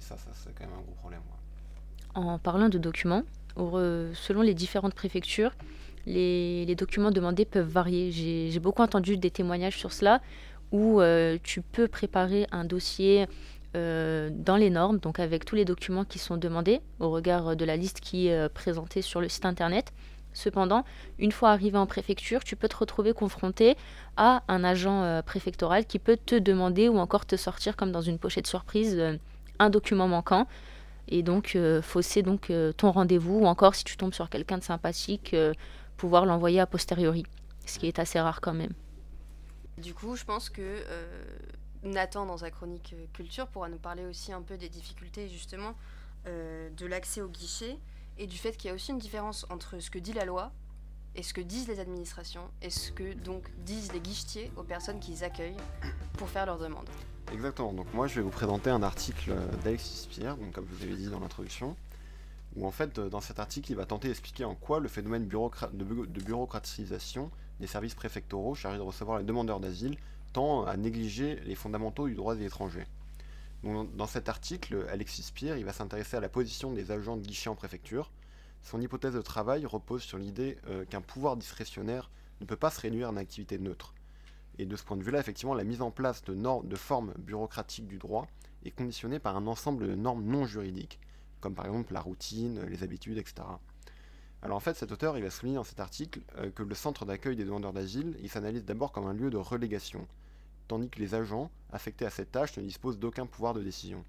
ça, 0.00 0.16
ça 0.16 0.30
c'est 0.34 0.52
quand 0.54 0.64
même 0.64 0.74
un 0.74 0.82
gros 0.82 0.94
problème. 0.94 1.20
En 2.14 2.38
parlant 2.38 2.68
de 2.68 2.78
documents, 2.78 3.22
selon 3.56 4.42
les 4.42 4.54
différentes 4.54 4.94
préfectures, 4.94 5.52
les, 6.06 6.74
documents 6.74 7.12
demandés 7.12 7.44
peuvent 7.44 7.68
varier. 7.68 8.10
J'ai 8.10 8.58
beaucoup 8.58 8.82
entendu 8.82 9.16
des 9.16 9.30
témoignages 9.30 9.78
sur 9.78 9.92
cela 9.92 10.20
où 10.72 11.00
tu 11.44 11.62
peux 11.62 11.86
préparer 11.86 12.46
un 12.50 12.64
dossier 12.64 13.28
euh, 13.74 14.28
dans 14.30 14.56
les 14.56 14.68
normes, 14.68 14.98
donc 14.98 15.18
avec 15.18 15.46
tous 15.46 15.56
les 15.56 15.64
documents 15.64 16.04
qui 16.04 16.18
sont 16.18 16.36
demandés 16.36 16.82
au 17.00 17.10
regard 17.10 17.56
de 17.56 17.64
la 17.64 17.74
liste 17.74 18.00
qui 18.00 18.26
est 18.26 18.34
euh, 18.34 18.48
présentée 18.50 19.00
sur 19.00 19.22
le 19.22 19.30
site 19.30 19.46
internet. 19.46 19.94
Cependant, 20.32 20.84
une 21.18 21.32
fois 21.32 21.50
arrivé 21.50 21.76
en 21.76 21.86
préfecture, 21.86 22.42
tu 22.44 22.56
peux 22.56 22.68
te 22.68 22.76
retrouver 22.76 23.12
confronté 23.12 23.76
à 24.16 24.42
un 24.48 24.64
agent 24.64 25.02
euh, 25.02 25.22
préfectoral 25.22 25.86
qui 25.86 25.98
peut 25.98 26.16
te 26.16 26.34
demander 26.34 26.88
ou 26.88 26.98
encore 26.98 27.26
te 27.26 27.36
sortir 27.36 27.76
comme 27.76 27.92
dans 27.92 28.00
une 28.00 28.18
pochette 28.18 28.46
surprise 28.46 29.18
un 29.58 29.70
document 29.70 30.08
manquant 30.08 30.48
et 31.08 31.22
donc 31.22 31.58
fausser 31.82 32.22
donc 32.22 32.50
ton 32.76 32.90
rendez-vous 32.90 33.40
ou 33.40 33.46
encore 33.46 33.74
si 33.74 33.84
tu 33.84 33.96
tombes 33.96 34.14
sur 34.14 34.30
quelqu'un 34.30 34.58
de 34.58 34.62
sympathique 34.62 35.36
pouvoir 35.96 36.26
l'envoyer 36.26 36.60
a 36.60 36.66
posteriori, 36.66 37.24
ce 37.66 37.78
qui 37.78 37.86
est 37.86 37.98
assez 37.98 38.18
rare 38.18 38.40
quand 38.40 38.54
même. 38.54 38.72
Du 39.78 39.94
coup, 39.94 40.16
je 40.16 40.24
pense 40.24 40.48
que 40.48 40.82
Nathan, 41.82 42.26
dans 42.26 42.38
sa 42.38 42.50
chronique 42.50 42.94
euh, 42.96 43.06
culture, 43.12 43.48
pourra 43.48 43.68
nous 43.68 43.78
parler 43.78 44.04
aussi 44.06 44.32
un 44.32 44.42
peu 44.42 44.56
des 44.56 44.68
difficultés 44.68 45.28
justement 45.28 45.74
euh, 46.26 46.70
de 46.70 46.86
l'accès 46.86 47.20
au 47.20 47.28
guichet 47.28 47.76
et 48.18 48.26
du 48.26 48.36
fait 48.36 48.56
qu'il 48.56 48.68
y 48.68 48.70
a 48.70 48.74
aussi 48.74 48.90
une 48.90 48.98
différence 48.98 49.46
entre 49.50 49.78
ce 49.80 49.90
que 49.90 49.98
dit 49.98 50.12
la 50.12 50.24
loi 50.24 50.52
et 51.14 51.22
ce 51.22 51.34
que 51.34 51.40
disent 51.40 51.68
les 51.68 51.80
administrations 51.80 52.50
et 52.62 52.70
ce 52.70 52.90
que 52.90 53.12
donc 53.12 53.50
disent 53.58 53.92
les 53.92 54.00
guichetiers 54.00 54.50
aux 54.56 54.62
personnes 54.62 55.00
qu'ils 55.00 55.24
accueillent 55.24 55.56
pour 56.14 56.28
faire 56.28 56.46
leurs 56.46 56.58
demandes. 56.58 56.88
Exactement, 57.32 57.72
donc 57.72 57.92
moi 57.94 58.06
je 58.06 58.16
vais 58.16 58.22
vous 58.22 58.30
présenter 58.30 58.70
un 58.70 58.82
article 58.82 59.34
d'Alexis 59.64 60.02
Spire, 60.02 60.36
donc 60.36 60.52
comme 60.52 60.66
je 60.70 60.74
vous 60.74 60.82
avais 60.84 60.96
dit 60.96 61.08
dans 61.08 61.20
l'introduction, 61.20 61.76
où 62.56 62.66
en 62.66 62.70
fait 62.70 62.98
dans 63.00 63.20
cet 63.20 63.38
article 63.38 63.72
il 63.72 63.76
va 63.76 63.86
tenter 63.86 64.08
d'expliquer 64.08 64.44
en 64.44 64.54
quoi 64.54 64.80
le 64.80 64.88
phénomène 64.88 65.26
de, 65.26 66.22
bureaucratisation 66.22 67.30
des 67.60 67.66
services 67.66 67.94
préfectoraux 67.94 68.54
chargés 68.54 68.78
de 68.78 68.82
recevoir 68.82 69.18
les 69.18 69.24
demandeurs 69.24 69.60
d'asile 69.60 69.96
tend 70.32 70.64
à 70.64 70.76
négliger 70.76 71.36
les 71.44 71.54
fondamentaux 71.54 72.08
du 72.08 72.14
droit 72.14 72.34
des 72.34 72.46
étrangers. 72.46 72.86
Dans 73.62 74.06
cet 74.06 74.28
article, 74.28 74.86
Alexis 74.90 75.22
Spire 75.22 75.56
il 75.56 75.64
va 75.64 75.72
s'intéresser 75.72 76.16
à 76.16 76.20
la 76.20 76.28
position 76.28 76.72
des 76.72 76.90
agents 76.90 77.16
de 77.16 77.22
guichet 77.22 77.48
en 77.48 77.54
préfecture. 77.54 78.10
Son 78.62 78.80
hypothèse 78.80 79.14
de 79.14 79.22
travail 79.22 79.66
repose 79.66 80.02
sur 80.02 80.18
l'idée 80.18 80.58
euh, 80.68 80.84
qu'un 80.84 81.00
pouvoir 81.00 81.36
discrétionnaire 81.36 82.10
ne 82.40 82.46
peut 82.46 82.56
pas 82.56 82.70
se 82.70 82.80
réduire 82.80 83.08
à 83.08 83.12
une 83.12 83.18
activité 83.18 83.58
neutre. 83.58 83.94
Et 84.58 84.66
de 84.66 84.76
ce 84.76 84.84
point 84.84 84.96
de 84.96 85.02
vue-là, 85.02 85.20
effectivement, 85.20 85.54
la 85.54 85.64
mise 85.64 85.82
en 85.82 85.90
place 85.90 86.22
de, 86.24 86.34
normes, 86.34 86.68
de 86.68 86.76
formes 86.76 87.14
bureaucratiques 87.18 87.86
du 87.86 87.98
droit 87.98 88.26
est 88.64 88.70
conditionnée 88.70 89.18
par 89.18 89.36
un 89.36 89.46
ensemble 89.46 89.88
de 89.88 89.94
normes 89.94 90.24
non 90.24 90.44
juridiques, 90.44 91.00
comme 91.40 91.54
par 91.54 91.66
exemple 91.66 91.92
la 91.92 92.00
routine, 92.00 92.62
les 92.66 92.82
habitudes, 92.82 93.18
etc. 93.18 93.42
Alors 94.42 94.56
en 94.56 94.60
fait, 94.60 94.76
cet 94.76 94.92
auteur, 94.92 95.16
il 95.16 95.22
va 95.22 95.30
souligner 95.30 95.56
dans 95.56 95.64
cet 95.64 95.80
article 95.80 96.20
euh, 96.36 96.50
que 96.50 96.62
le 96.62 96.74
centre 96.74 97.04
d'accueil 97.04 97.36
des 97.36 97.44
demandeurs 97.44 97.72
d'asile, 97.72 98.16
il 98.20 98.28
s'analyse 98.28 98.64
d'abord 98.64 98.92
comme 98.92 99.06
un 99.06 99.12
lieu 99.12 99.30
de 99.30 99.36
relégation, 99.36 100.06
tandis 100.68 100.88
que 100.88 100.98
les 100.98 101.14
agents 101.14 101.50
affectés 101.70 102.06
à 102.06 102.10
cette 102.10 102.32
tâche 102.32 102.56
ne 102.56 102.62
disposent 102.62 102.98
d'aucun 102.98 103.26
pouvoir 103.26 103.54
de 103.54 103.62
décision. 103.62 104.04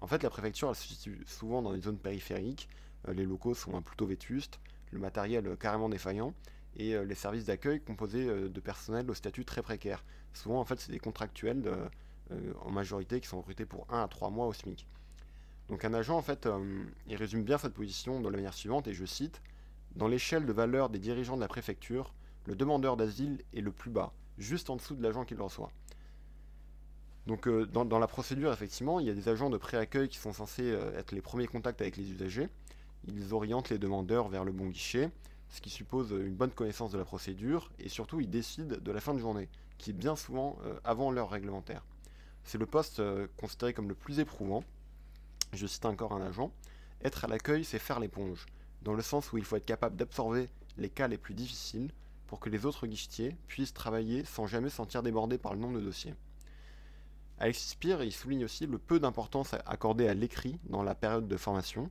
En 0.00 0.06
fait, 0.06 0.22
la 0.22 0.30
préfecture, 0.30 0.74
se 0.74 0.86
situe 0.86 1.22
souvent 1.26 1.62
dans 1.62 1.72
des 1.72 1.80
zones 1.80 1.98
périphériques, 1.98 2.68
euh, 3.08 3.12
les 3.12 3.24
locaux 3.24 3.54
sont 3.54 3.80
plutôt 3.82 4.06
vétustes, 4.06 4.60
le 4.92 4.98
matériel 4.98 5.46
euh, 5.46 5.56
carrément 5.56 5.88
défaillant, 5.88 6.34
et 6.76 6.96
les 7.04 7.16
services 7.16 7.46
d'accueil 7.46 7.80
composés 7.80 8.26
de 8.26 8.60
personnel 8.60 9.10
au 9.10 9.14
statut 9.14 9.44
très 9.44 9.60
précaire. 9.60 10.04
Souvent, 10.32 10.60
en 10.60 10.64
fait, 10.64 10.78
c'est 10.78 10.92
des 10.92 11.00
contractuels 11.00 11.68
en 12.60 12.70
majorité 12.70 13.20
qui 13.20 13.26
sont 13.26 13.38
recrutés 13.38 13.66
pour 13.66 13.92
1 13.92 14.04
à 14.04 14.06
3 14.06 14.30
mois 14.30 14.46
au 14.46 14.52
SMIC. 14.52 14.86
Donc 15.70 15.84
un 15.84 15.94
agent, 15.94 16.16
en 16.16 16.22
fait, 16.22 16.46
euh, 16.46 16.84
il 17.06 17.14
résume 17.14 17.44
bien 17.44 17.56
cette 17.56 17.74
position 17.74 18.20
de 18.20 18.28
la 18.28 18.36
manière 18.36 18.54
suivante, 18.54 18.88
et 18.88 18.92
je 18.92 19.04
cite, 19.04 19.40
Dans 19.94 20.08
l'échelle 20.08 20.44
de 20.44 20.52
valeur 20.52 20.90
des 20.90 20.98
dirigeants 20.98 21.36
de 21.36 21.40
la 21.40 21.48
préfecture, 21.48 22.12
le 22.46 22.56
demandeur 22.56 22.96
d'asile 22.96 23.40
est 23.54 23.60
le 23.60 23.70
plus 23.70 23.90
bas, 23.90 24.12
juste 24.36 24.68
en 24.68 24.76
dessous 24.76 24.96
de 24.96 25.02
l'agent 25.02 25.24
qui 25.24 25.36
le 25.36 25.42
reçoit. 25.42 25.70
Donc 27.26 27.46
euh, 27.46 27.66
dans, 27.66 27.98
la 27.98 28.06
procédure, 28.06 28.52
effectivement, 28.52 28.98
il 29.00 29.06
y 29.06 29.10
a 29.10 29.14
des 29.14 29.28
agents 29.28 29.50
de 29.50 29.56
préaccueil 29.56 30.08
qui 30.08 30.18
sont 30.18 30.32
censés 30.32 30.70
euh, 30.70 30.98
être 30.98 31.12
les 31.12 31.20
premiers 31.20 31.46
contacts 31.46 31.80
avec 31.80 31.96
les 31.96 32.10
usagers. 32.10 32.48
Ils 33.06 33.34
orientent 33.34 33.70
les 33.70 33.78
demandeurs 33.78 34.28
vers 34.28 34.44
le 34.44 34.52
bon 34.52 34.66
guichet, 34.66 35.10
ce 35.48 35.60
qui 35.60 35.70
suppose 35.70 36.10
une 36.10 36.34
bonne 36.34 36.50
connaissance 36.50 36.90
de 36.90 36.98
la 36.98 37.04
procédure, 37.04 37.70
et 37.78 37.88
surtout 37.88 38.20
ils 38.20 38.30
décident 38.30 38.76
de 38.78 38.92
la 38.92 39.00
fin 39.00 39.14
de 39.14 39.18
journée, 39.18 39.48
qui 39.78 39.90
est 39.90 39.94
bien 39.94 40.16
souvent 40.16 40.58
avant 40.84 41.10
l'heure 41.10 41.30
réglementaire. 41.30 41.82
C'est 42.44 42.58
le 42.58 42.66
poste 42.66 43.02
considéré 43.38 43.72
comme 43.72 43.88
le 43.88 43.94
plus 43.94 44.20
éprouvant, 44.20 44.62
je 45.54 45.66
cite 45.66 45.86
encore 45.86 46.12
un 46.12 46.20
agent, 46.20 46.52
être 47.02 47.24
à 47.24 47.28
l'accueil, 47.28 47.64
c'est 47.64 47.78
faire 47.78 48.00
l'éponge, 48.00 48.44
dans 48.82 48.92
le 48.92 49.02
sens 49.02 49.32
où 49.32 49.38
il 49.38 49.44
faut 49.44 49.56
être 49.56 49.64
capable 49.64 49.96
d'absorber 49.96 50.48
les 50.76 50.90
cas 50.90 51.08
les 51.08 51.18
plus 51.18 51.34
difficiles 51.34 51.90
pour 52.26 52.38
que 52.38 52.50
les 52.50 52.66
autres 52.66 52.86
guichetiers 52.86 53.36
puissent 53.46 53.74
travailler 53.74 54.24
sans 54.24 54.46
jamais 54.46 54.70
sentir 54.70 55.02
débordés 55.02 55.38
par 55.38 55.54
le 55.54 55.60
nombre 55.60 55.78
de 55.78 55.84
dossiers. 55.84 56.14
Alexis 57.40 57.70
Spire, 57.70 58.00
souligne 58.12 58.44
aussi 58.44 58.66
le 58.66 58.78
peu 58.78 59.00
d'importance 59.00 59.54
accordée 59.66 60.06
à 60.06 60.14
l'écrit 60.14 60.58
dans 60.68 60.82
la 60.82 60.94
période 60.94 61.26
de 61.26 61.36
formation. 61.36 61.90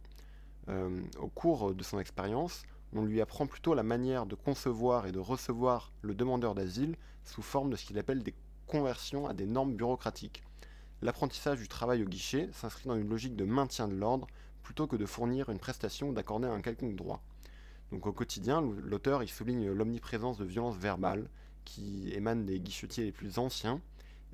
Euh, 0.69 1.01
au 1.19 1.27
cours 1.27 1.73
de 1.73 1.83
son 1.83 1.99
expérience, 1.99 2.63
on 2.93 3.03
lui 3.03 3.19
apprend 3.19 3.47
plutôt 3.47 3.73
la 3.73 3.83
manière 3.83 4.25
de 4.25 4.35
concevoir 4.35 5.07
et 5.07 5.11
de 5.11 5.19
recevoir 5.19 5.91
le 6.01 6.13
demandeur 6.13 6.55
d'asile 6.55 6.95
sous 7.23 7.41
forme 7.41 7.69
de 7.71 7.75
ce 7.75 7.85
qu'il 7.85 7.99
appelle 7.99 8.23
des 8.23 8.35
conversions 8.67 9.27
à 9.27 9.33
des 9.33 9.47
normes 9.47 9.75
bureaucratiques, 9.75 10.43
L'apprentissage 11.01 11.59
du 11.59 11.69
travail 11.69 12.03
au 12.03 12.05
guichet 12.05 12.49
s'inscrit 12.51 12.89
dans 12.89 12.97
une 12.97 13.07
logique 13.07 13.37
de 13.37 13.45
maintien 13.45 13.87
de 13.87 13.93
l'ordre 13.93 14.27
plutôt 14.63 14.85
que 14.85 14.97
de 14.97 15.05
fournir 15.05 15.49
une 15.49 15.57
prestation 15.57 16.09
ou 16.09 16.13
d'accorder 16.13 16.47
un 16.47 16.61
quelconque 16.61 16.97
droit. 16.97 17.23
Donc 17.91 18.05
au 18.05 18.11
quotidien, 18.11 18.61
l'auteur 18.83 19.23
il 19.23 19.29
souligne 19.29 19.71
l'omniprésence 19.71 20.37
de 20.37 20.43
violences 20.43 20.75
verbales 20.75 21.29
qui 21.63 22.11
émanent 22.13 22.43
des 22.43 22.59
guichetiers 22.59 23.05
les 23.05 23.11
plus 23.13 23.39
anciens, 23.39 23.79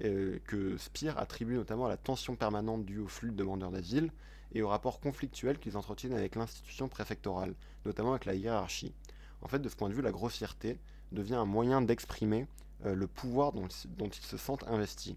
euh, 0.04 0.40
que 0.46 0.78
Spire 0.78 1.18
attribue 1.18 1.56
notamment 1.56 1.86
à 1.86 1.90
la 1.90 1.98
tension 1.98 2.36
permanente 2.36 2.86
due 2.86 3.00
au 3.00 3.08
flux 3.08 3.32
de 3.32 3.36
demandeurs 3.36 3.72
d'asile 3.72 4.12
et 4.54 4.62
au 4.62 4.68
rapport 4.68 5.00
conflictuel 5.00 5.58
qu'ils 5.58 5.78
entretiennent 5.78 6.14
avec 6.14 6.36
l'institution 6.36 6.88
préfectorale, 6.88 7.56
notamment 7.86 8.12
avec 8.12 8.26
la 8.26 8.36
hiérarchie. 8.36 8.94
En 9.42 9.48
fait, 9.48 9.60
de 9.60 9.70
ce 9.70 9.76
point 9.76 9.90
de 9.90 9.94
vue, 9.94 10.02
la 10.02 10.12
grossièreté 10.12 10.80
devient 11.12 11.36
un 11.36 11.46
moyen 11.46 11.82
d'exprimer 11.82 12.48
euh, 12.86 12.96
le 12.96 13.08
pouvoir 13.08 13.54
dont, 13.54 13.68
dont 13.98 14.10
ils 14.10 14.26
se 14.26 14.38
sentent 14.38 14.68
investis. 14.68 15.16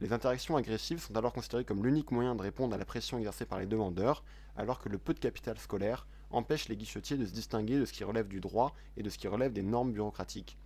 Les 0.00 0.12
interactions 0.12 0.56
agressives 0.56 1.00
sont 1.00 1.16
alors 1.16 1.32
considérées 1.32 1.64
comme 1.64 1.84
l'unique 1.84 2.10
moyen 2.10 2.34
de 2.34 2.42
répondre 2.42 2.74
à 2.74 2.78
la 2.78 2.84
pression 2.84 3.16
exercée 3.18 3.46
par 3.46 3.58
les 3.58 3.66
demandeurs, 3.66 4.24
alors 4.56 4.80
que 4.80 4.88
le 4.88 4.98
peu 4.98 5.14
de 5.14 5.20
capital 5.20 5.56
scolaire 5.58 6.06
empêche 6.30 6.68
les 6.68 6.76
guichetiers 6.76 7.16
de 7.16 7.24
se 7.24 7.32
distinguer 7.32 7.78
de 7.78 7.84
ce 7.84 7.92
qui 7.92 8.04
relève 8.04 8.28
du 8.28 8.40
droit 8.40 8.74
et 8.96 9.02
de 9.02 9.08
ce 9.08 9.16
qui 9.16 9.28
relève 9.28 9.52
des 9.52 9.62
normes 9.62 9.92
bureaucratiques. 9.92 10.58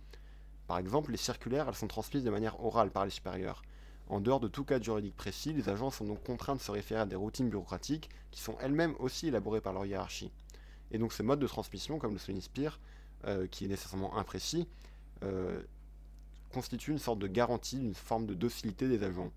Par 0.69 0.77
exemple, 0.77 1.09
les 1.09 1.17
circulaires, 1.17 1.67
elles 1.67 1.73
sont 1.73 1.87
transmises 1.87 2.23
de 2.23 2.29
manière 2.29 2.63
orale 2.63 2.91
par 2.91 3.03
les 3.03 3.09
supérieurs. 3.09 3.63
En 4.07 4.19
dehors 4.19 4.39
de 4.39 4.47
tout 4.47 4.63
cadre 4.63 4.85
juridique 4.85 5.15
précis, 5.15 5.51
les 5.51 5.67
agents 5.67 5.89
sont 5.89 6.05
donc 6.05 6.23
contraints 6.23 6.55
de 6.55 6.61
se 6.61 6.69
référer 6.69 7.01
à 7.01 7.07
des 7.07 7.15
routines 7.15 7.49
bureaucratiques 7.49 8.07
qui 8.29 8.39
sont 8.39 8.55
elles-mêmes 8.61 8.93
aussi 8.99 9.29
élaborées 9.29 9.61
par 9.61 9.73
leur 9.73 9.87
hiérarchie. 9.87 10.31
Et 10.91 10.99
donc 10.99 11.11
ces 11.11 11.23
modes 11.23 11.39
de 11.39 11.47
transmission, 11.47 11.97
comme 11.97 12.13
le 12.13 12.19
souligne 12.19 12.41
Spire, 12.41 12.79
euh, 13.25 13.47
qui 13.47 13.65
est 13.65 13.67
nécessairement 13.67 14.15
imprécis, 14.15 14.67
euh, 15.23 15.59
constitue 16.53 16.91
une 16.91 16.99
sorte 16.99 17.17
de 17.17 17.25
garantie 17.25 17.79
d'une 17.79 17.95
forme 17.95 18.27
de 18.27 18.35
docilité 18.35 18.87
des 18.87 19.03
agents. 19.03 19.31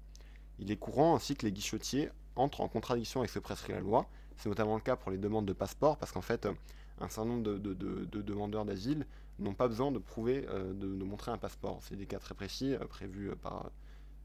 Il 0.58 0.70
est 0.70 0.76
courant 0.76 1.16
ainsi 1.16 1.34
que 1.34 1.46
les 1.46 1.52
guichetiers 1.52 2.10
entrent 2.36 2.60
en 2.60 2.68
contradiction 2.68 3.20
avec 3.20 3.30
ce 3.30 3.38
que 3.38 3.44
prescrit 3.44 3.72
la 3.72 3.80
loi. 3.80 4.06
C'est 4.36 4.50
notamment 4.50 4.74
le 4.74 4.82
cas 4.82 4.96
pour 4.96 5.10
les 5.10 5.16
demandes 5.16 5.46
de 5.46 5.54
passeport, 5.54 5.96
parce 5.96 6.12
qu'en 6.12 6.20
fait, 6.20 6.46
un 7.00 7.08
certain 7.08 7.30
nombre 7.30 7.42
de, 7.42 8.20
demandeurs 8.20 8.66
d'asile 8.66 9.06
n'ont 9.42 9.54
pas 9.54 9.68
besoin 9.68 9.92
de 9.92 9.98
prouver, 9.98 10.46
euh, 10.48 10.72
de, 10.72 11.04
montrer 11.04 11.30
un 11.30 11.38
passeport. 11.38 11.80
C'est 11.82 11.96
des 11.96 12.06
cas 12.06 12.18
très 12.18 12.34
précis 12.34 12.74
euh, 12.74 12.86
prévus 12.86 13.30
euh, 13.30 13.34
par, 13.36 13.70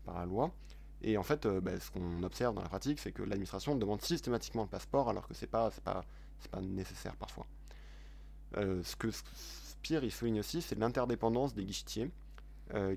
la 0.08 0.26
loi. 0.26 0.52
Et 1.02 1.18
en 1.18 1.24
fait, 1.24 1.46
bah, 1.46 1.80
ce 1.80 1.92
qu'on 1.92 2.24
observe 2.24 2.56
dans 2.56 2.62
la 2.62 2.70
pratique, 2.70 3.00
c'est 3.00 3.12
que 3.12 3.22
l'administration 3.22 3.76
demande 3.76 4.02
systématiquement 4.02 4.64
le 4.64 4.70
passeport, 4.70 5.10
alors 5.10 5.28
que 5.28 5.34
c'est 5.34 5.48
pas, 5.48 5.70
pas, 5.84 6.06
pas 6.50 6.62
nécessaire 6.62 7.16
parfois. 7.18 7.46
ce 8.56 8.96
que 8.96 9.10
Spire 9.12 10.02
souligne 10.12 10.40
aussi, 10.40 10.62
c'est 10.62 10.80
l'interdépendance 10.80 11.54
des 11.54 11.66
guichetiers. 11.66 12.10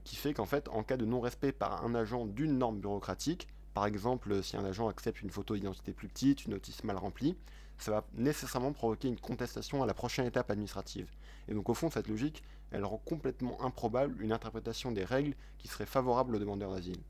Qui 0.04 0.16
fait 0.16 0.34
qu'en 0.34 0.46
fait, 0.46 0.68
en 0.68 0.82
cas 0.82 0.96
de 0.96 1.04
non-respect 1.04 1.52
par 1.52 1.84
un 1.84 1.94
agent 1.94 2.26
d'une 2.26 2.58
norme 2.58 2.80
bureaucratique, 2.80 3.48
par 3.74 3.86
exemple 3.86 4.42
si 4.42 4.56
un 4.56 4.64
agent 4.64 4.88
accepte 4.88 5.22
une 5.22 5.30
photo 5.30 5.54
d'identité 5.54 5.92
plus 5.92 6.08
petite, 6.08 6.44
une 6.44 6.52
notice 6.52 6.84
mal 6.84 6.96
remplie, 6.96 7.36
ça 7.78 7.90
va 7.90 8.04
nécessairement 8.14 8.72
provoquer 8.72 9.08
une 9.08 9.18
contestation 9.18 9.82
à 9.82 9.86
la 9.86 9.94
prochaine 9.94 10.26
étape 10.26 10.50
administrative. 10.50 11.10
Et 11.48 11.54
donc 11.54 11.68
au 11.68 11.74
fond, 11.74 11.90
cette 11.90 12.08
logique, 12.08 12.42
elle 12.70 12.84
rend 12.84 12.98
complètement 12.98 13.60
improbable 13.62 14.22
une 14.22 14.32
interprétation 14.32 14.92
des 14.92 15.04
règles 15.04 15.34
qui 15.58 15.68
serait 15.68 15.86
favorable 15.86 16.36
aux 16.36 16.38
demandeurs 16.38 16.72
d'asile. 16.72 17.00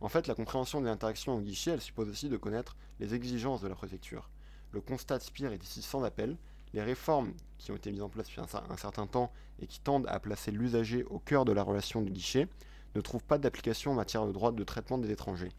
En 0.00 0.08
fait, 0.08 0.26
la 0.26 0.34
compréhension 0.34 0.80
des 0.80 0.88
interactions 0.88 1.36
au 1.36 1.40
guichet, 1.40 1.72
elle 1.72 1.80
suppose 1.80 2.08
aussi 2.08 2.28
de 2.28 2.36
connaître 2.36 2.76
les 3.00 3.14
exigences 3.14 3.60
de 3.60 3.68
la 3.68 3.74
préfecture. 3.74 4.30
Le 4.70 4.80
constat 4.80 5.18
de 5.18 5.22
Spire 5.22 5.52
est 5.52 5.62
ici 5.62 5.82
sans 5.82 6.04
appel, 6.04 6.36
les 6.72 6.82
réformes 6.82 7.32
qui 7.58 7.72
ont 7.72 7.76
été 7.76 7.90
mises 7.90 8.02
en 8.02 8.08
place 8.08 8.26
depuis 8.26 8.40
un, 8.40 8.76
certain 8.76 9.06
temps 9.06 9.32
et 9.60 9.66
qui 9.66 9.80
tendent 9.80 10.06
à 10.08 10.20
placer 10.20 10.50
l'usager 10.50 11.04
au 11.04 11.18
cœur 11.18 11.44
de 11.44 11.52
la 11.52 11.62
relation 11.62 12.02
du 12.02 12.10
guichet 12.10 12.48
ne 12.94 13.00
trouvent 13.00 13.24
pas 13.24 13.38
d'application 13.38 13.92
en 13.92 13.94
matière 13.94 14.26
de 14.26 14.32
droit 14.32 14.52
de 14.52 14.64
traitement 14.64 14.98
des 14.98 15.10
étrangers. 15.10 15.52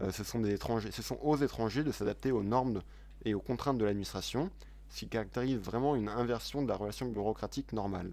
Euh, 0.00 0.10
ce, 0.12 0.22
sont 0.22 1.18
aux 1.22 1.36
étrangers 1.36 1.82
de 1.82 1.92
s'adapter 1.92 2.30
aux 2.30 2.42
normes 2.42 2.82
et 3.24 3.34
aux 3.34 3.40
contraintes 3.40 3.78
de 3.78 3.84
l'administration, 3.84 4.50
ce 4.90 5.00
qui 5.00 5.08
caractérise 5.08 5.58
vraiment 5.58 5.96
une 5.96 6.08
inversion 6.08 6.62
de 6.62 6.68
la 6.68 6.76
relation 6.76 7.08
bureaucratique 7.08 7.72
normale. 7.72 8.12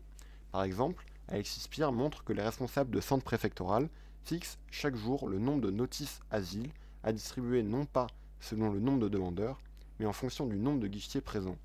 Par 0.51 0.63
exemple, 0.63 1.05
Alexis 1.27 1.61
Spire 1.61 1.91
montre 1.91 2.23
que 2.23 2.33
les 2.33 2.41
responsables 2.41 2.91
de 2.91 3.01
centres 3.01 3.23
préfectorales 3.23 3.89
fixent 4.23 4.57
chaque 4.71 4.95
jour 4.95 5.27
le 5.27 5.37
nombre 5.37 5.61
de 5.61 5.71
notices 5.71 6.19
asile 6.31 6.69
à 7.03 7.13
distribuer 7.13 7.61
non 7.61 7.85
pas 7.85 8.07
selon 8.39 8.71
le 8.71 8.79
nombre 8.79 8.99
de 8.99 9.09
demandeurs, 9.09 9.59
mais 9.99 10.05
en 10.05 10.13
fonction 10.13 10.47
du 10.47 10.57
nombre 10.57 10.79
de 10.79 10.87
guichetiers 10.87 11.21
présents. 11.21 11.57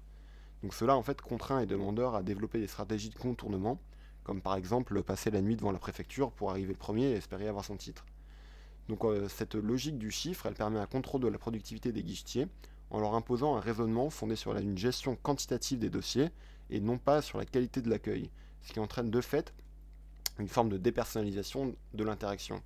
Donc 0.63 0.75
cela 0.75 0.97
en 0.97 1.03
fait 1.03 1.21
contraint 1.23 1.61
les 1.61 1.67
demandeurs 1.67 2.15
à 2.15 2.23
développer 2.23 2.61
des 2.61 2.67
stratégies 2.67 3.09
de 3.09 3.19
contournement, 3.19 3.81
comme 4.23 4.43
par 4.43 4.57
exemple 4.57 5.03
passer 5.03 5.31
la 5.31 5.41
nuit 5.41 5.57
devant 5.57 5.73
la 5.73 5.79
préfecture 5.79 6.31
pour 6.31 6.51
arriver 6.51 6.75
premier 6.75 7.07
et 7.07 7.17
espérer 7.17 7.49
avoir 7.49 7.65
son 7.65 7.77
titre. 7.77 8.05
Euh, 9.05 9.29
cette 9.29 9.55
logique 9.55 9.99
du 9.99 10.11
chiffre, 10.11 10.51
permet 10.51 10.79
un 10.79 10.87
contrôle 10.87 11.21
de 11.21 11.29
la 11.29 11.39
productivité 11.39 11.93
des 11.93 12.03
guichetiers 12.03 12.49
en 12.91 13.01
leur 13.01 13.15
imposant 13.15 13.57
un 13.57 13.61
raisonnement 13.61 14.11
fondé 14.11 14.37
sur 14.37 14.57
une 14.57 14.77
gestion 14.77 15.17
quantitative 15.17 15.79
des 15.79 15.91
dossiers 15.91 16.31
et 16.71 16.81
non 16.81 16.99
pas 16.99 17.23
sur 17.23 17.39
la 17.39 17.45
qualité 17.45 17.81
de 17.83 17.89
l'accueil, 17.89 18.31
ce 18.63 18.73
qui 18.73 18.81
entraîne 18.81 19.11
de 19.11 19.21
fait 19.21 19.55
une 20.39 20.49
forme 20.49 20.71
de 20.71 20.79
dépersonnalisation 20.79 21.75
de 21.95 22.05
l'interaction. 22.05 22.63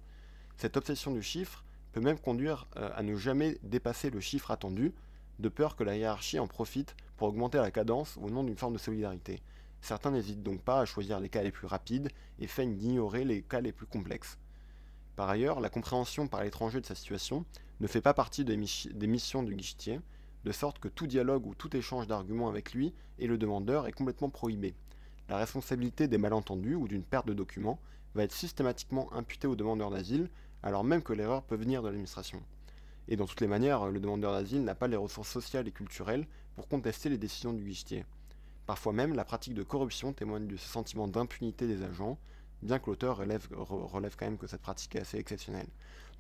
Cette 0.57 0.77
obsession 0.77 1.13
du 1.13 1.23
chiffre 1.23 1.65
peut 1.93 2.01
même 2.01 2.19
conduire 2.19 2.67
euh, 2.77 2.91
à 2.95 3.03
ne 3.03 3.17
jamais 3.17 3.59
dépasser 3.63 4.11
le 4.11 4.21
chiffre 4.21 4.51
attendu, 4.51 4.93
de 5.41 5.49
peur 5.49 5.75
que 5.75 5.85
la 5.85 5.97
hiérarchie 5.97 6.39
en 6.39 6.47
profite 6.47 6.95
pour 7.17 7.29
augmenter 7.29 7.59
la 7.59 7.73
cadence 7.73 8.17
au 8.23 8.31
nom 8.31 8.45
d'une 8.45 8.57
forme 8.57 8.75
de 8.75 8.79
solidarité. 8.79 9.43
Certains 9.81 10.13
n'hésitent 10.13 10.43
donc 10.43 10.63
pas 10.63 10.81
à 10.81 10.85
choisir 10.85 11.21
les 11.21 11.29
cas 11.29 11.43
les 11.43 11.51
plus 11.51 11.67
rapides 11.67 12.09
et 12.39 12.47
feignent 12.47 12.77
d'ignorer 12.77 13.25
les 13.25 13.43
cas 13.43 13.61
les 13.61 13.73
plus 13.73 13.87
complexes. 13.87 14.39
Par 15.17 15.29
ailleurs, 15.29 15.61
la 15.61 15.71
compréhension 15.71 16.27
par 16.27 16.43
l'étranger 16.43 16.81
de 16.81 16.87
sa 16.87 16.95
situation 16.95 17.45
ne 17.81 17.87
fait 17.87 18.01
pas 18.01 18.15
partie 18.15 18.45
des, 18.45 18.57
missions 18.57 19.43
du 19.43 19.55
guichetier, 19.55 20.01
de 20.45 20.53
sorte 20.53 20.79
que 20.79 20.89
tout 20.89 21.07
dialogue 21.07 21.47
ou 21.47 21.55
tout 21.55 21.77
échange 21.77 22.07
d'arguments 22.07 22.49
avec 22.49 22.75
lui 22.75 22.93
et 23.19 23.27
le 23.27 23.39
demandeur 23.39 23.87
est 23.87 23.93
complètement 23.93 24.31
prohibé. 24.31 24.75
La 25.29 25.37
responsabilité 25.37 26.09
des 26.09 26.19
malentendus 26.19 26.75
ou 26.75 26.89
d'une 26.89 27.05
perte 27.05 27.27
de 27.27 27.33
documents 27.33 27.79
va 28.15 28.25
être 28.25 28.33
systématiquement 28.33 29.13
imputée 29.13 29.47
au 29.47 29.57
demandeur 29.57 29.91
d'asile, 29.91 30.29
alors 30.63 30.85
même 30.85 31.03
que 31.03 31.13
l'erreur 31.13 31.43
peut 31.43 31.57
venir 31.57 31.83
de 31.83 31.89
l'administration. 31.89 32.43
Et 33.09 33.17
dans 33.17 33.27
toutes 33.27 33.41
les 33.41 33.47
manières, 33.47 33.87
le 33.87 34.01
demandeur 34.01 34.33
d'asile 34.33 34.65
n'a 34.65 34.75
pas 34.75 34.89
les 34.89 34.97
ressources 34.97 35.31
sociales 35.31 35.69
et 35.69 35.73
culturelles 35.73 36.27
pour 36.57 36.69
contester 36.69 37.09
les 37.09 37.19
décisions 37.19 37.53
du 37.53 37.65
guichetier. 37.65 38.05
Parfois 38.67 38.93
même, 38.93 39.15
la 39.15 39.25
pratique 39.25 39.55
de 39.55 39.63
corruption 39.63 40.13
témoigne 40.13 40.47
du 40.47 40.57
sentiment 40.57 41.07
d'impunité 41.07 41.67
des 41.67 41.83
agents, 41.83 42.19
bien 42.65 42.79
que 42.79 42.91
l'auteur 42.91 43.19
relève, 43.19 43.47
quand 43.49 44.27
même 44.27 44.39
que 44.39 44.47
cette 44.47 44.63
pratique 44.63 44.97
est 44.97 45.01
assez 45.01 45.19
exceptionnelle. 45.19 45.69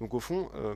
Donc 0.00 0.14
au 0.14 0.20
fond, 0.20 0.50
euh, 0.54 0.74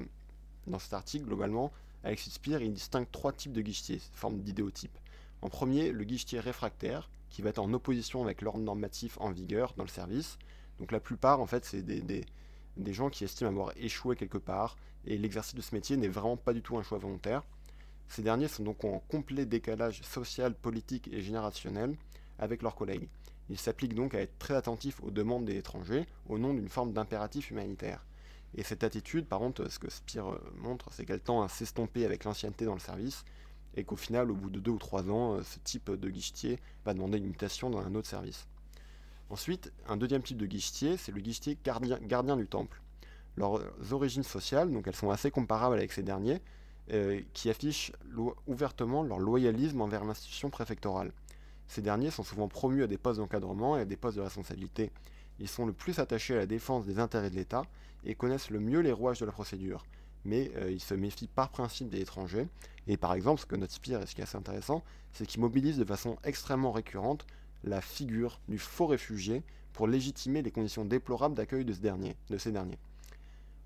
dans 0.67 0.79
cet 0.79 0.93
article, 0.95 1.27
globalement, 1.27 1.73
Alexis 2.05 2.31
Spear 2.31 2.63
il 2.63 2.73
distingue 2.73 3.07
trois 3.11 3.33
types 3.33 3.53
de 3.53 3.61
guichetiers, 3.61 4.01
forme 4.13 4.41
d'idéotype. 4.41 4.97
En 5.43 5.49
premier, 5.49 5.93
le 5.93 6.05
guichetier 6.05 6.41
réfractaire, 6.41 7.09
qui 7.31 7.43
va 7.43 7.51
être 7.51 7.59
en 7.59 7.73
opposition 7.73 8.23
avec 8.23 8.41
l'ordre 8.41 8.61
normatif 8.61 9.19
en 9.21 9.31
vigueur 9.31 9.75
dans 9.77 9.85
le 9.85 9.89
service. 9.89 10.39
Donc 10.79 10.93
la 10.93 11.01
plupart, 11.01 11.41
en 11.41 11.47
fait, 11.47 11.65
c'est 11.65 11.83
des, 11.83 12.01
des, 12.01 12.93
gens 12.93 13.11
qui 13.11 13.25
estiment 13.25 13.51
avoir 13.51 13.73
échoué 13.77 14.17
quelque 14.17 14.39
part, 14.39 14.77
et 15.05 15.19
l'exercice 15.19 15.55
de 15.55 15.61
ce 15.61 15.75
métier 15.75 15.97
n'est 15.97 16.09
vraiment 16.09 16.37
pas 16.37 16.53
du 16.53 16.63
tout 16.63 16.79
un 16.79 16.83
choix 16.83 16.99
volontaire. 16.99 17.43
Ces 18.09 18.23
derniers 18.23 18.49
sont 18.49 18.63
donc 18.63 18.85
en 18.85 19.01
complet 19.01 19.45
décalage 19.45 20.01
social, 20.03 20.55
politique 20.55 21.09
et 21.13 21.21
générationnel 21.21 21.97
avec 22.39 22.63
leurs 22.63 22.75
collègues. 22.75 23.09
Ils 23.51 23.59
s'appliquent 23.59 23.95
donc 23.95 24.15
à 24.15 24.21
être 24.21 24.39
très 24.39 24.55
attentifs 24.55 25.03
aux 25.03 25.11
demandes 25.11 25.45
des 25.45 25.57
étrangers 25.57 26.07
au 26.29 26.39
nom 26.39 26.53
d'une 26.53 26.69
forme 26.69 26.93
d'impératif 26.93 27.51
humanitaire. 27.51 28.05
Et 28.55 28.63
cette 28.63 28.85
attitude, 28.85 29.27
par 29.27 29.41
contre, 29.41 29.71
ce 29.71 29.79
que 29.79 29.91
Spire 29.91 30.29
euh, 30.33 30.39
montre, 30.57 30.91
c'est 30.93 31.05
qu'elle 31.05 31.21
tend 31.21 31.43
à 31.43 31.49
s'estomper 31.49 32.05
avec 32.05 32.25
l'ancienneté 32.25 32.65
dans 32.65 32.75
le 32.75 32.81
service, 32.81 33.25
et 33.75 33.85
qu'au 33.85 33.97
final, 33.97 34.31
au 34.31 34.35
bout 34.35 34.51
de 34.51 34.59
deux 34.59 34.71
ou 34.71 34.79
trois 34.79 35.11
ans, 35.11 35.35
euh, 35.35 35.43
ce 35.43 35.59
type 35.61 35.91
de 35.91 36.09
guichetier 36.09 36.59
va 36.85 36.95
demander 36.95 37.19
une 37.19 37.27
mutation 37.27 37.71
dans 37.71 37.81
un 37.81 37.95
autre 37.95 38.09
service. 38.09 38.47
Ensuite, 39.31 39.73
un 39.87 39.99
deuxième 39.99 40.23
type 40.23 40.39
de 40.39 40.47
guichetier, 40.47 40.97
c'est 40.97 41.13
le 41.13 41.21
guichetier 41.21 41.59
gardien, 41.63 42.37
du 42.37 42.47
temple. 42.47 42.81
Leurs 43.37 43.61
origines 43.93 44.23
sociales, 44.23 44.73
donc 44.73 44.89
elles 44.89 44.97
sont 44.97 45.11
assez 45.11 45.31
comparables 45.31 45.77
avec 45.77 45.93
ces 45.93 46.03
derniers, 46.03 46.41
euh, 46.91 47.21
qui 47.35 47.51
affichent 47.51 47.93
ouvertement 48.47 49.03
leur 49.03 49.19
loyalisme 49.19 49.83
envers 49.83 50.05
l'institution 50.05 50.49
préfectorale. 50.49 51.13
Ces 51.69 51.83
derniers 51.83 52.11
sont 52.11 52.23
souvent 52.23 52.49
promus 52.49 52.83
à 52.83 52.87
des 52.87 52.99
postes 52.99 53.21
d'encadrement 53.21 53.77
et 53.77 53.83
à 53.83 53.85
des 53.85 53.97
postes 53.97 54.17
de 54.17 54.23
responsabilité. 54.23 54.91
Ils 55.39 55.49
sont 55.49 55.67
le 55.67 55.73
plus 55.73 55.99
attachés 55.99 56.35
à 56.35 56.39
la 56.39 56.47
défense 56.47 56.87
des 56.87 56.99
intérêts 56.99 57.31
de 57.31 57.37
l'État 57.37 57.63
et 58.05 58.15
connaissent 58.15 58.51
le 58.51 58.59
mieux 58.59 58.81
les 58.81 58.93
rouages 58.93 59.21
de 59.21 59.27
la 59.27 59.33
procédure. 59.33 59.85
Mais 60.25 60.51
euh, 60.57 60.71
ils 60.71 60.81
se 60.81 60.95
méfient 60.95 61.29
par 61.29 61.51
principe 61.51 61.91
des 61.91 62.01
étrangers. 62.01 62.49
Et 62.87 62.97
par 62.97 63.15
exemple, 63.15 63.41
ce 63.41 63.47
que 63.47 63.55
note 63.55 63.71
Spire 63.71 64.03
et 64.03 64.07
ce 64.07 64.15
qui 64.15 64.21
est 64.21 64.25
assez 64.25 64.37
intéressant, 64.37 64.83
c'est 65.13 65.27
qu'ils 65.27 65.41
mobilisent 65.41 65.79
de 65.79 65.85
façon 65.85 66.17
extrêmement 66.25 66.73
récurrente 66.73 67.27
la 67.65 67.81
figure 67.81 68.41
du 68.49 68.59
faux 68.59 68.87
réfugié 68.87 69.43
pour 69.73 69.87
légitimer 69.87 70.43
les 70.43 70.51
conditions 70.51 70.85
déplorables 70.85 71.35
d'accueil 71.35 71.65
de, 71.65 71.73
ces 71.73 72.53
derniers. 72.53 72.79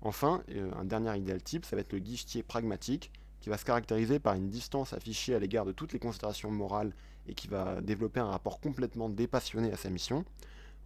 Enfin, 0.01 0.43
euh, 0.49 0.71
un 0.75 0.83
dernier 0.83 1.17
idéal 1.17 1.41
type, 1.41 1.65
ça 1.65 1.75
va 1.75 1.81
être 1.81 1.93
le 1.93 1.99
guichetier 1.99 2.43
pragmatique, 2.43 3.11
qui 3.39 3.49
va 3.49 3.57
se 3.57 3.65
caractériser 3.65 4.19
par 4.19 4.35
une 4.35 4.49
distance 4.49 4.93
affichée 4.93 5.35
à 5.35 5.39
l'égard 5.39 5.65
de 5.65 5.71
toutes 5.71 5.91
les 5.91 5.99
considérations 5.99 6.51
morales 6.51 6.93
et 7.27 7.33
qui 7.33 7.47
va 7.47 7.81
développer 7.81 8.19
un 8.19 8.27
rapport 8.27 8.59
complètement 8.59 9.09
dépassionné 9.09 9.71
à 9.71 9.77
sa 9.77 9.89
mission. 9.89 10.25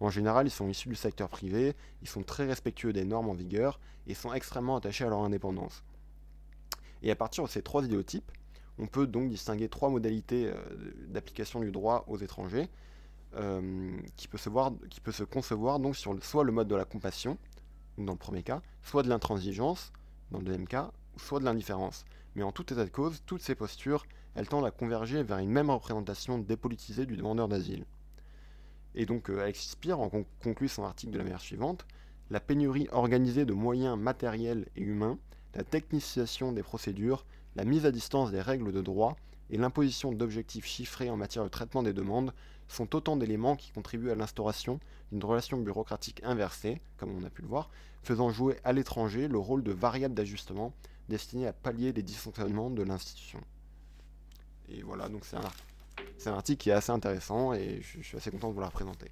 En 0.00 0.10
général, 0.10 0.46
ils 0.46 0.50
sont 0.50 0.68
issus 0.68 0.88
du 0.88 0.94
secteur 0.94 1.28
privé, 1.28 1.74
ils 2.02 2.08
sont 2.08 2.22
très 2.22 2.46
respectueux 2.46 2.92
des 2.92 3.04
normes 3.04 3.28
en 3.28 3.34
vigueur 3.34 3.80
et 4.06 4.14
sont 4.14 4.32
extrêmement 4.32 4.76
attachés 4.76 5.04
à 5.04 5.08
leur 5.08 5.20
indépendance. 5.20 5.82
Et 7.02 7.10
à 7.10 7.16
partir 7.16 7.44
de 7.44 7.48
ces 7.48 7.62
trois 7.62 7.84
idéotypes, 7.84 8.30
on 8.78 8.86
peut 8.86 9.06
donc 9.06 9.28
distinguer 9.28 9.68
trois 9.68 9.90
modalités 9.90 10.46
euh, 10.46 10.54
d'application 11.08 11.60
du 11.60 11.72
droit 11.72 12.04
aux 12.06 12.18
étrangers, 12.18 12.68
euh, 13.36 13.90
qui, 14.16 14.28
peut 14.28 14.38
se 14.38 15.24
concevoir 15.24 15.80
donc 15.80 15.96
sur 15.96 16.16
soit 16.24 16.44
le 16.44 16.52
mode 16.52 16.68
de 16.68 16.76
la 16.76 16.84
compassion, 16.84 17.36
dans 17.98 18.12
le 18.12 18.18
premier 18.18 18.42
cas, 18.42 18.62
soit 18.82 19.02
de 19.02 19.08
l'intransigeance, 19.08 19.92
dans 20.30 20.38
le 20.38 20.44
deuxième 20.44 20.68
cas, 20.68 20.92
soit 21.16 21.40
de 21.40 21.44
l'indifférence. 21.44 22.04
Mais 22.34 22.42
en 22.42 22.52
tout 22.52 22.72
état 22.72 22.84
de 22.84 22.90
cause, 22.90 23.22
toutes 23.26 23.42
ces 23.42 23.54
postures, 23.54 24.04
elles 24.34 24.48
tendent 24.48 24.66
à 24.66 24.70
converger 24.70 25.22
vers 25.22 25.38
une 25.38 25.50
même 25.50 25.70
représentation 25.70 26.38
dépolitisée 26.38 27.06
du 27.06 27.16
demandeur 27.16 27.48
d'asile. 27.48 27.84
Et 28.94 29.06
donc 29.06 29.30
euh, 29.30 29.42
Alexis 29.42 29.70
Spire 29.70 30.00
en 30.00 30.10
conclut 30.42 30.68
son 30.68 30.84
article 30.84 31.12
de 31.12 31.18
la 31.18 31.24
manière 31.24 31.40
suivante 31.40 31.86
La 32.30 32.40
pénurie 32.40 32.88
organisée 32.92 33.44
de 33.44 33.52
moyens 33.52 33.98
matériels 33.98 34.66
et 34.76 34.82
humains, 34.82 35.18
la 35.54 35.64
technicisation 35.64 36.52
des 36.52 36.62
procédures, 36.62 37.24
la 37.56 37.64
mise 37.64 37.86
à 37.86 37.90
distance 37.90 38.30
des 38.30 38.40
règles 38.40 38.72
de 38.72 38.80
droit 38.80 39.16
et 39.50 39.56
l'imposition 39.56 40.12
d'objectifs 40.12 40.66
chiffrés 40.66 41.10
en 41.10 41.16
matière 41.16 41.44
de 41.44 41.48
traitement 41.48 41.82
des 41.82 41.92
demandes 41.92 42.32
sont 42.68 42.94
autant 42.94 43.16
d'éléments 43.16 43.56
qui 43.56 43.72
contribuent 43.72 44.10
à 44.10 44.14
l'instauration 44.14 44.78
d'une 45.10 45.24
relation 45.24 45.56
bureaucratique 45.58 46.20
inversée, 46.22 46.80
comme 46.98 47.10
on 47.16 47.24
a 47.24 47.30
pu 47.30 47.42
le 47.42 47.48
voir, 47.48 47.70
faisant 48.02 48.30
jouer 48.30 48.56
à 48.62 48.72
l'étranger 48.72 49.26
le 49.26 49.38
rôle 49.38 49.62
de 49.62 49.72
variable 49.72 50.14
d'ajustement 50.14 50.74
destiné 51.08 51.46
à 51.46 51.52
pallier 51.52 51.92
les 51.92 52.02
dysfonctionnements 52.02 52.70
de 52.70 52.82
l'institution. 52.82 53.40
Et 54.68 54.82
voilà, 54.82 55.08
donc 55.08 55.24
c'est 55.24 55.36
un 55.36 55.50
un 56.26 56.32
article 56.32 56.62
qui 56.62 56.70
est 56.70 56.74
assez 56.74 56.92
intéressant 56.92 57.52
et 57.54 57.80
je, 57.82 58.02
suis 58.02 58.16
assez 58.16 58.30
content 58.30 58.48
de 58.48 58.54
vous 58.54 58.60
la 58.60 58.70
présenter. 58.70 59.10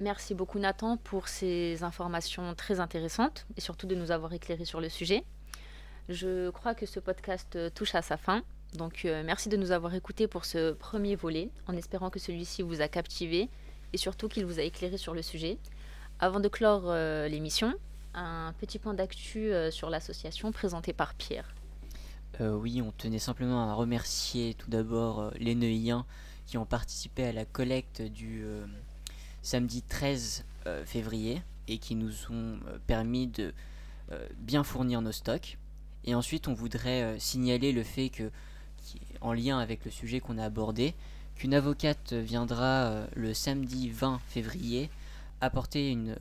Merci 0.00 0.34
beaucoup 0.34 0.58
Nathan 0.58 0.96
pour 0.96 1.28
ces 1.28 1.82
informations 1.84 2.54
très 2.54 2.80
intéressantes 2.80 3.46
et 3.56 3.60
surtout 3.60 3.86
de 3.86 3.94
nous 3.94 4.10
avoir 4.10 4.32
éclairé 4.32 4.64
sur 4.64 4.80
le 4.80 4.88
sujet. 4.88 5.24
Je 6.08 6.50
crois 6.50 6.74
que 6.74 6.84
ce 6.84 7.00
podcast 7.00 7.56
touche 7.74 7.94
à 7.94 8.02
sa 8.02 8.16
fin. 8.16 8.42
Donc 8.74 9.04
euh, 9.04 9.22
merci 9.24 9.48
de 9.48 9.56
nous 9.56 9.70
avoir 9.70 9.94
écoutés 9.94 10.26
pour 10.26 10.44
ce 10.44 10.72
premier 10.72 11.14
volet, 11.14 11.48
en 11.68 11.76
espérant 11.76 12.10
que 12.10 12.18
celui-ci 12.18 12.62
vous 12.62 12.80
a 12.80 12.88
captivé 12.88 13.48
et 13.92 13.96
surtout 13.96 14.28
qu'il 14.28 14.44
vous 14.44 14.58
a 14.58 14.62
éclairé 14.62 14.98
sur 14.98 15.14
le 15.14 15.22
sujet. 15.22 15.58
Avant 16.18 16.40
de 16.40 16.48
clore 16.48 16.84
euh, 16.86 17.28
l'émission, 17.28 17.72
un 18.14 18.52
petit 18.58 18.78
point 18.78 18.94
d'actu 18.94 19.52
euh, 19.52 19.70
sur 19.70 19.90
l'association 19.90 20.52
présenté 20.52 20.92
par 20.92 21.14
Pierre. 21.14 21.54
Euh, 22.40 22.54
oui, 22.54 22.82
on 22.82 22.92
tenait 22.92 23.18
simplement 23.18 23.68
à 23.68 23.74
remercier 23.74 24.54
tout 24.54 24.70
d'abord 24.70 25.20
euh, 25.20 25.30
les 25.38 25.54
Neuilliens 25.54 26.06
qui 26.46 26.58
ont 26.58 26.66
participé 26.66 27.24
à 27.24 27.32
la 27.32 27.44
collecte 27.44 28.02
du 28.02 28.44
samedi 29.40 29.80
13 29.80 30.44
février 30.84 31.40
et 31.68 31.78
qui 31.78 31.94
nous 31.94 32.12
ont 32.30 32.58
permis 32.86 33.28
de 33.28 33.54
bien 34.36 34.62
fournir 34.62 35.00
nos 35.00 35.10
stocks. 35.10 35.56
Et 36.04 36.14
ensuite, 36.14 36.46
on 36.46 36.52
voudrait 36.52 37.18
signaler 37.18 37.72
le 37.72 37.82
fait 37.82 38.10
que, 38.10 38.30
en 39.22 39.32
lien 39.32 39.58
avec 39.58 39.86
le 39.86 39.90
sujet 39.90 40.20
qu'on 40.20 40.36
a 40.36 40.44
abordé, 40.44 40.92
qu'une 41.34 41.54
avocate 41.54 42.12
viendra 42.12 43.06
le 43.16 43.32
samedi 43.32 43.88
20 43.88 44.20
février 44.28 44.90
apporter 45.40 45.88
une, 45.90 46.14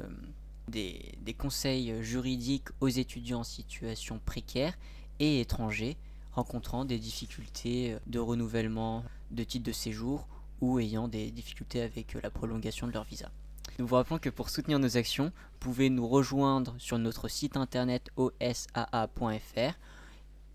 des, 0.67 1.35
conseils 1.37 2.01
juridiques 2.01 2.69
aux 2.79 2.87
étudiants 2.87 3.41
en 3.41 3.43
situation 3.43 4.19
précaire 4.25 4.73
et 5.19 5.39
étrangers 5.41 5.97
rencontrant 6.33 6.85
des 6.85 6.99
difficultés 6.99 7.97
de 8.07 8.19
renouvellement 8.19 9.03
de 9.31 9.43
titre 9.43 9.65
de 9.65 9.71
séjour 9.71 10.27
ou 10.61 10.79
ayant 10.79 11.07
des 11.07 11.31
difficultés 11.31 11.81
avec 11.81 12.15
la 12.21 12.29
prolongation 12.29 12.87
de 12.87 12.93
leur 12.93 13.03
visa. 13.03 13.29
Nous 13.79 13.87
vous 13.87 13.95
rappelons 13.95 14.19
que 14.19 14.29
pour 14.29 14.49
soutenir 14.49 14.79
nos 14.79 14.97
actions, 14.97 15.25
vous 15.25 15.59
pouvez 15.59 15.89
nous 15.89 16.07
rejoindre 16.07 16.75
sur 16.77 16.97
notre 16.97 17.27
site 17.27 17.57
internet 17.57 18.09
osaa.fr 18.15 19.73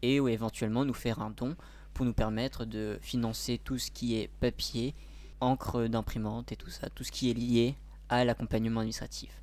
et 0.03 0.21
ou 0.21 0.29
éventuellement 0.29 0.85
nous 0.85 0.95
faire 0.95 1.21
un 1.21 1.31
don 1.31 1.57
pour 1.95 2.07
nous 2.07 2.13
permettre 2.13 2.65
de 2.65 2.99
financer 3.03 3.59
tout 3.63 3.79
ce 3.79 3.91
qui 3.91 4.17
est 4.17 4.29
papier, 4.41 4.95
encre 5.41 5.89
d'imprimante 5.89 6.53
et 6.53 6.57
tout 6.57 6.71
ça, 6.71 6.89
tout 6.91 7.03
ce 7.03 7.11
qui 7.11 7.31
est 7.31 7.35
lié 7.35 7.75
à 8.09 8.25
l'accompagnement 8.25 8.81
administratif. 8.81 9.43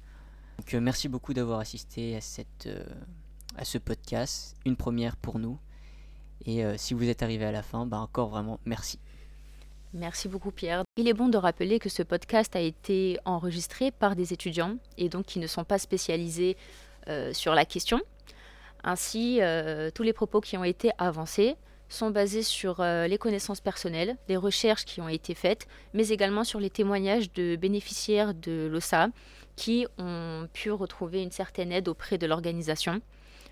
Euh, 0.74 0.80
merci 0.82 1.08
beaucoup 1.08 1.34
d'avoir 1.34 1.60
assisté 1.60 2.16
à 2.16 2.22
cette 2.22 2.68
euh, 2.68 2.84
à 3.56 3.66
ce 3.66 3.78
podcast, 3.78 4.56
une 4.66 4.76
première 4.76 5.16
pour 5.16 5.40
nous. 5.40 5.58
Et 6.46 6.66
euh, 6.66 6.76
si 6.78 6.94
vous 6.94 7.08
êtes 7.08 7.24
arrivé 7.24 7.46
à 7.46 7.52
la 7.52 7.62
fin, 7.62 7.86
bah 7.86 7.98
encore 7.98 8.30
vraiment 8.30 8.60
merci. 8.66 9.00
Merci 9.94 10.28
beaucoup 10.28 10.52
Pierre. 10.52 10.84
Il 10.98 11.08
est 11.08 11.14
bon 11.14 11.30
de 11.30 11.38
rappeler 11.38 11.80
que 11.80 11.88
ce 11.88 12.04
podcast 12.04 12.56
a 12.56 12.60
été 12.60 13.18
enregistré 13.24 13.92
par 13.92 14.16
des 14.16 14.34
étudiants 14.34 14.78
et 14.98 15.08
donc 15.08 15.26
qui 15.26 15.40
ne 15.40 15.48
sont 15.48 15.64
pas 15.64 15.78
spécialisés 15.78 16.58
sur 17.32 17.54
la 17.54 17.66
question. 17.66 18.02
Ainsi, 18.84 19.40
tous 19.94 20.04
les 20.04 20.12
propos 20.12 20.42
qui 20.42 20.58
ont 20.58 20.66
été 20.66 20.90
avancés 20.98 21.56
sont 21.88 22.10
basés 22.10 22.44
sur 22.44 22.84
les 22.84 23.18
connaissances 23.18 23.62
personnelles, 23.62 24.18
les 24.28 24.36
recherches 24.36 24.84
qui 24.84 25.00
ont 25.00 25.08
été 25.08 25.34
faites, 25.34 25.66
mais 25.94 26.10
également 26.10 26.44
sur 26.44 26.60
les 26.60 26.72
témoignages 26.72 27.32
de 27.32 27.56
bénéficiaires 27.56 28.34
de 28.34 28.68
l'OSA 28.70 29.10
qui 29.56 29.88
ont 29.98 30.48
pu 30.54 30.72
retrouver 30.72 31.22
une 31.22 31.32
certaine 31.32 31.72
aide 31.72 31.88
auprès 31.88 32.18
de 32.18 32.28
l'organisation. 32.28 33.02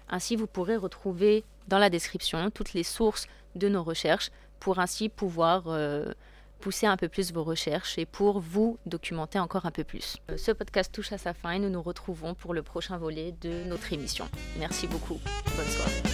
Ainsi, 0.09 0.35
vous 0.35 0.47
pourrez 0.47 0.75
retrouver 0.75 1.43
dans 1.67 1.79
la 1.79 1.89
description 1.89 2.49
toutes 2.49 2.73
les 2.73 2.83
sources 2.83 3.27
de 3.55 3.69
nos 3.69 3.83
recherches 3.83 4.31
pour 4.59 4.79
ainsi 4.79 5.09
pouvoir 5.09 5.63
euh, 5.67 6.13
pousser 6.59 6.87
un 6.87 6.97
peu 6.97 7.09
plus 7.09 7.33
vos 7.33 7.43
recherches 7.43 7.97
et 7.97 8.05
pour 8.05 8.39
vous 8.39 8.77
documenter 8.85 9.39
encore 9.39 9.65
un 9.65 9.71
peu 9.71 9.83
plus. 9.83 10.17
Euh, 10.31 10.37
ce 10.37 10.51
podcast 10.51 10.93
touche 10.93 11.11
à 11.11 11.17
sa 11.17 11.33
fin 11.33 11.51
et 11.51 11.59
nous 11.59 11.69
nous 11.69 11.81
retrouvons 11.81 12.33
pour 12.33 12.53
le 12.53 12.63
prochain 12.63 12.97
volet 12.97 13.33
de 13.41 13.63
notre 13.65 13.91
émission. 13.91 14.25
Merci 14.57 14.87
beaucoup. 14.87 15.19
Bonne 15.55 15.65
soirée. 15.65 16.12